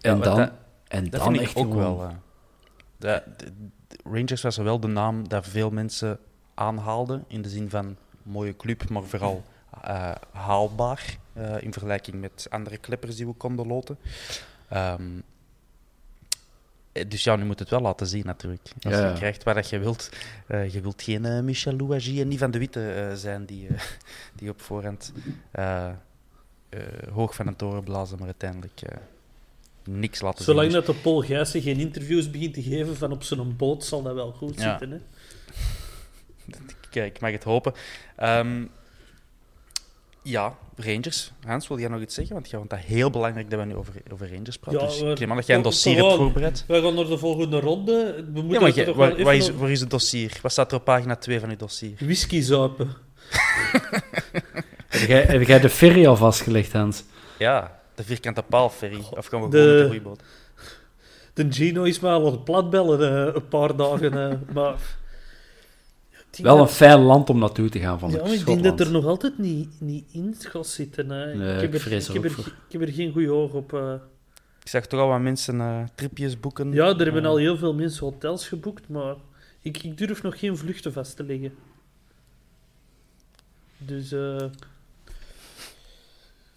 [0.00, 0.50] en dan, dat-
[0.88, 2.08] en Dat dan vind ik echt ook gewoon- wel.
[2.08, 2.14] eh,
[2.96, 3.52] de, de-
[3.88, 6.18] de Rangers was wel de naam dat veel mensen
[6.54, 9.44] aanhaalden, in de zin van mooie club, maar vooral
[9.82, 13.98] eh, haalbaar eh, in vergelijking met andere kleppers die we konden loten.
[14.68, 15.02] Ehm,
[16.92, 18.68] eh, dus ja, nu moet het wel laten zien natuurlijk.
[18.82, 20.10] Als Ja, je krijgt wat je wilt.
[20.48, 23.66] Je wilt geen Michel Louagie en niet van de Witte zijn die,
[24.36, 25.12] die op voorhand
[27.12, 28.96] hoog van een toren blazen, maar uiteindelijk eh,
[29.84, 30.76] niks laten Zolang zien.
[30.78, 34.02] Dus- dat de Paul Gijssen geen interviews begint te geven van op zijn boot, zal
[34.02, 34.70] dat wel goed Ja.
[34.78, 34.90] zitten.
[34.90, 34.98] Hè.
[36.90, 37.72] Kijk, ik mag het hopen.
[38.16, 38.64] Ehm,
[40.22, 41.32] ja, Rangers.
[41.46, 42.34] Hans, wil jij nog iets zeggen?
[42.34, 44.80] Want jij vond dat heel belangrijk dat we nu over, over Rangers praten.
[44.80, 46.64] Ja, dus ik neem dat jij een dossier hebt voorbereid.
[46.66, 48.14] Wij gaan naar de volgende ronde.
[48.32, 50.38] We moeten Ja, maar het waar, waar is, waar is het dossier?
[50.42, 51.92] Wat staat er op pagina 2 van je dossier?
[51.98, 52.90] whisky zuipen.
[54.92, 57.04] Heb jij, heb jij de ferry al vastgelegd, Hans?
[57.38, 59.02] Ja, de vierkante paalferry.
[59.10, 60.22] Of gaan we de- gewoon met de roeiboot?
[61.34, 64.30] De Gino is maar het platbellen eh, een paar dagen.
[64.30, 64.74] eh, maar...
[66.36, 68.90] Ik Wel een fijn land om naartoe te gaan van Ja, ik denk dat er
[68.90, 71.10] nog altijd niet, niet in gaat zitten.
[71.10, 71.34] Hè.
[71.34, 72.46] Nee, heb ik vrees er ik, heb er, voor.
[72.68, 73.72] ik heb er geen goede oog op.
[73.74, 73.94] eh.
[74.62, 76.72] Ik zag toch al wat mensen eh, tripjes boeken.
[76.72, 79.14] Ja, er hebben al heel veel mensen hotels geboekt, maar
[79.62, 81.54] ik, ik durf nog geen vluchten vast te leggen.
[83.78, 84.36] Dus eh,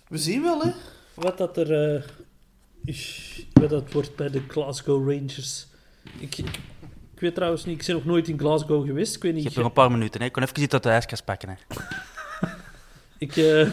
[0.08, 0.72] we zien wel, hè,
[1.14, 2.01] wat dat er eh,
[2.86, 5.68] is, wat dat wordt bij de Glasgow Rangers.
[6.20, 6.47] Ik, ik,
[7.16, 9.16] ik weet trouwens niet, ik ben nog nooit in Glasgow geweest.
[9.16, 9.43] Ik weet Je niet.
[9.45, 10.26] hebt nog een paar minuten, hè.
[10.26, 11.56] Ik kon even iets uit de ijskast pakken, hè.
[13.18, 13.68] Ik eh,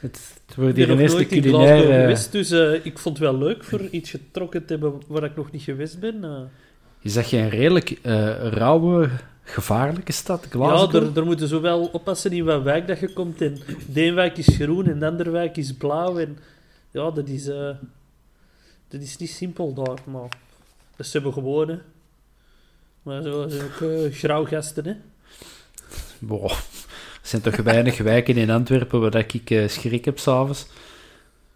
[0.00, 1.66] Het, het wordt ben hier nog een eerste nooit in culinair...
[1.76, 5.02] Glasgow eh, geweest, dus eh, ik vond het wel leuk voor iets getrokken te hebben
[5.06, 6.24] waar ik nog niet geweest ben.
[6.24, 6.40] eh.
[7.00, 9.08] is dat geen redelijk eh, rauwe,
[9.50, 10.92] gevaarlijke stad, Ja, Glasgow?
[10.92, 13.40] daar, daar moeten ze wel oppassen in wat wijk dat je komt.
[13.40, 13.58] En
[13.92, 16.18] de wijk is groen en de andere wijk is blauw.
[16.18, 16.38] En
[16.90, 17.70] ja, dat is, eh,
[18.88, 19.98] dat is niet simpel daar.
[20.04, 20.28] Maar
[20.96, 21.78] dat ze hebben gewoon, hè.
[23.02, 24.94] Maar zo zijn ook eh grauwgasten, hè.
[26.18, 30.66] Boah, er zijn toch weinig wijken in Antwerpen waar ik eh, schrik heb s'avonds.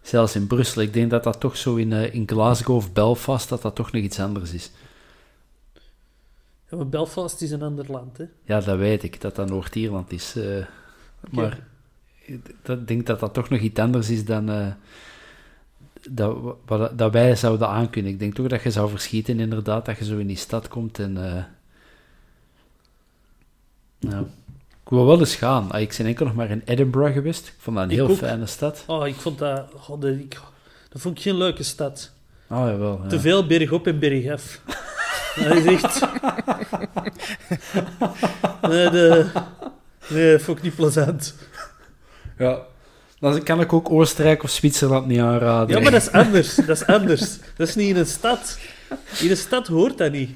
[0.01, 0.81] Zelfs in Brussel.
[0.81, 4.01] Ik denk dat dat toch zo in, in Glasgow of Belfast, dat dat toch nog
[4.01, 4.71] iets anders is.
[6.75, 8.25] Maar Belfast is een ander land, hè.
[8.43, 10.35] Ja, dat weet ik, dat dat Noord-Ierland is.
[10.35, 10.65] eh,
[11.31, 11.59] maar
[12.25, 14.67] ik denk dat dat toch nog iets anders is dan eh,
[16.09, 18.11] dat, wat, dat wij zouden aankunnen.
[18.11, 20.99] Ik denk toch dat je zou verschieten, inderdaad, dat je zo in die stad komt
[20.99, 21.35] en...
[21.35, 21.43] eh,
[23.99, 24.25] nou,
[24.83, 25.71] ik wil wel eens gaan.
[25.71, 27.47] Ah, Ik ben enkel nog maar in Edinburgh geweest.
[27.47, 28.17] Ik vond dat een Ik heel ook.
[28.17, 28.83] fijne stad.
[28.87, 29.71] Oh, ik vond dat...
[29.99, 30.39] Dat, ik,
[30.89, 32.11] dat vond ik geen leuke stad.
[32.49, 32.99] Oh, jawel.
[33.03, 33.07] Ja.
[33.09, 34.61] Te veel berg op en berg af.
[35.35, 35.99] dat is echt...
[38.61, 39.25] nee, de...
[40.09, 41.35] nee, dat vond ik niet plezant.
[42.37, 42.59] Ja.
[43.19, 45.75] Dan kan ik ook Oostenrijk of Zwitserland niet aanraden.
[45.75, 46.55] Ja, maar dat is anders.
[46.55, 47.37] Dat is anders.
[47.55, 48.59] Dat is niet in een stad.
[49.19, 50.29] In een stad hoort dat niet.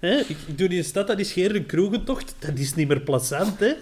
[0.00, 2.34] Ik, ik doe in een stad, dat is geen een kroegentocht.
[2.38, 3.72] Dat is niet meer plezant, hè.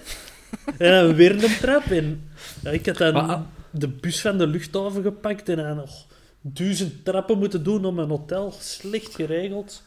[0.79, 1.85] En dan weer een trap.
[1.85, 2.31] En
[2.63, 3.41] ja, ik had dan ah.
[3.71, 6.07] de bus van de luchthaven gepakt en dan nog
[6.41, 8.55] duizend trappen moeten doen om een hotel.
[8.61, 9.83] Slecht geregeld.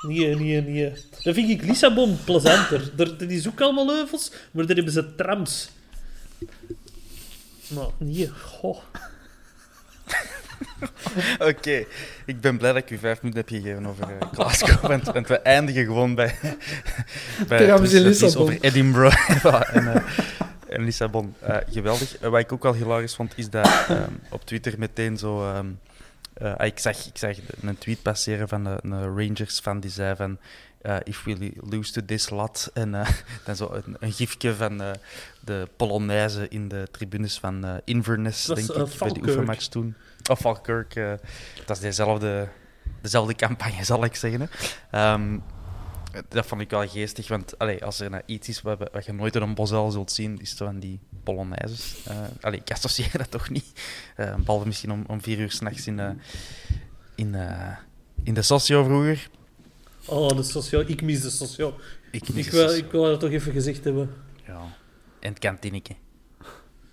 [0.00, 0.92] Nee, nee, nee.
[1.22, 2.92] Dan vind ik Lissabon plezanter.
[2.96, 5.70] Er, dat is ook allemaal heuvels, maar daar hebben ze trams.
[7.68, 8.78] Maar nee, goh.
[11.48, 11.84] Oké,
[12.26, 15.28] ik ben blij dat ik u vijf minuten heb gegeven over eh, Glasgow, want, want
[15.28, 16.34] we eindigen gewoon bij,
[17.48, 18.42] bij het Lissabon.
[18.42, 19.44] over Edinburgh
[19.76, 20.02] en, eh,
[20.68, 21.34] en Lissabon.
[21.40, 22.16] Eh, geweldig.
[22.20, 25.52] Wat ik ook wel hilarisch vond, is dat ehm, op Twitter meteen zo...
[25.52, 25.66] ehm,
[26.36, 29.90] eh, ah, ik, zag, ik zag een tweet passeren van de, een Rangers fan die
[29.90, 30.38] zei van...
[30.80, 32.70] eh, if we lose to this lot.
[32.74, 33.08] En eh,
[33.44, 34.82] dan zo een, een gifje van
[35.40, 39.94] de Polonaise in de tribunes van Inverness, Dat denk is, ik, bij de oefenmatch toen.
[40.30, 40.94] Of Falkirk.
[41.66, 42.48] dat is dezelfde,
[43.00, 44.40] dezelfde campagne, zal ik zeggen.
[44.40, 45.28] Hè.
[46.28, 49.12] Dat vond ik wel geestig, want allee, als er nou iets is wat, wat je
[49.12, 51.96] nooit in een bosel zult zien, is het van die Polonaises.
[52.06, 53.72] Eh allee, ik associeer dat toch niet.
[54.16, 56.10] Eh behalve misschien om, om vier uur s'nachts in, eh,
[57.14, 57.36] in,
[58.22, 59.28] in de socio vroeger.
[60.06, 60.80] Oh, de socio.
[60.80, 61.74] Ik mis de socio.
[62.10, 64.14] Ik, Ik wil, ik wil dat toch even gezegd hebben.
[64.46, 64.76] Ja.
[65.20, 65.94] En het kantineke.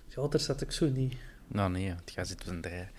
[0.08, 1.14] Ja, daar zat ik zo niet.
[1.46, 2.90] Nou nee, het gaat zitten een draaien.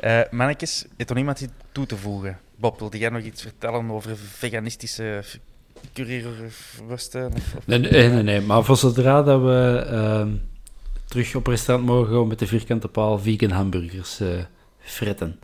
[0.00, 2.40] Eh mannetjes, heeft er iemand iets toe te voegen?
[2.56, 5.22] Bob, wilde jij nog iets vertellen over veganistische
[5.96, 7.66] Of, of...
[7.66, 8.40] Nee, nee, nee, nee.
[8.40, 10.28] Maar voor zodra dat we ehm,
[11.04, 14.28] terug op restaurant mogen gaan met de vierkante paal vegan hamburgers eh
[14.80, 15.40] fretten.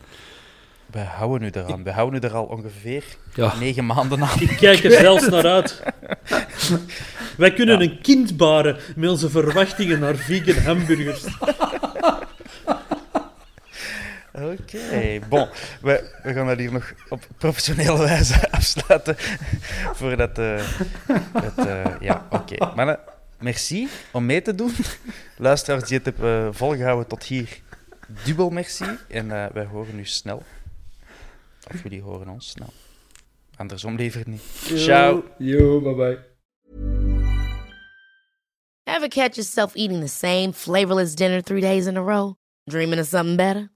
[0.91, 1.83] We houden nu eraan.
[1.83, 3.53] We houden nu er al ongeveer Ja.
[3.59, 4.39] negen maanden aan.
[4.41, 5.83] Ik kijk er zelfs naar uit.
[7.37, 7.85] Wij kunnen Ja.
[7.85, 11.23] een kind baren met onze verwachtingen naar vegan hamburgers.
[14.41, 15.47] Oké, bon.
[15.81, 19.15] We, we gaan dat hier nog op professionele wijze afsluiten.
[19.93, 20.37] Voordat...
[20.37, 20.67] eh
[21.33, 22.71] het, eh, ja, oké.
[22.75, 22.99] Mannen,
[23.39, 24.71] merci om mee te doen.
[25.37, 27.61] Luisteraars die het hebben eh, volgehouden tot hier,
[28.25, 28.85] dubbel merci.
[29.07, 30.43] En eh, wij horen u snel.
[31.73, 32.73] Of jullie horen ons snel.
[33.55, 34.41] Andersom liever niet.
[34.75, 35.23] Ciao.
[35.37, 36.19] Yo, bye bye.
[38.83, 42.35] Ever catch yourself eating the same flavorless dinner three days in a row?
[42.63, 43.75] Dreaming of something better?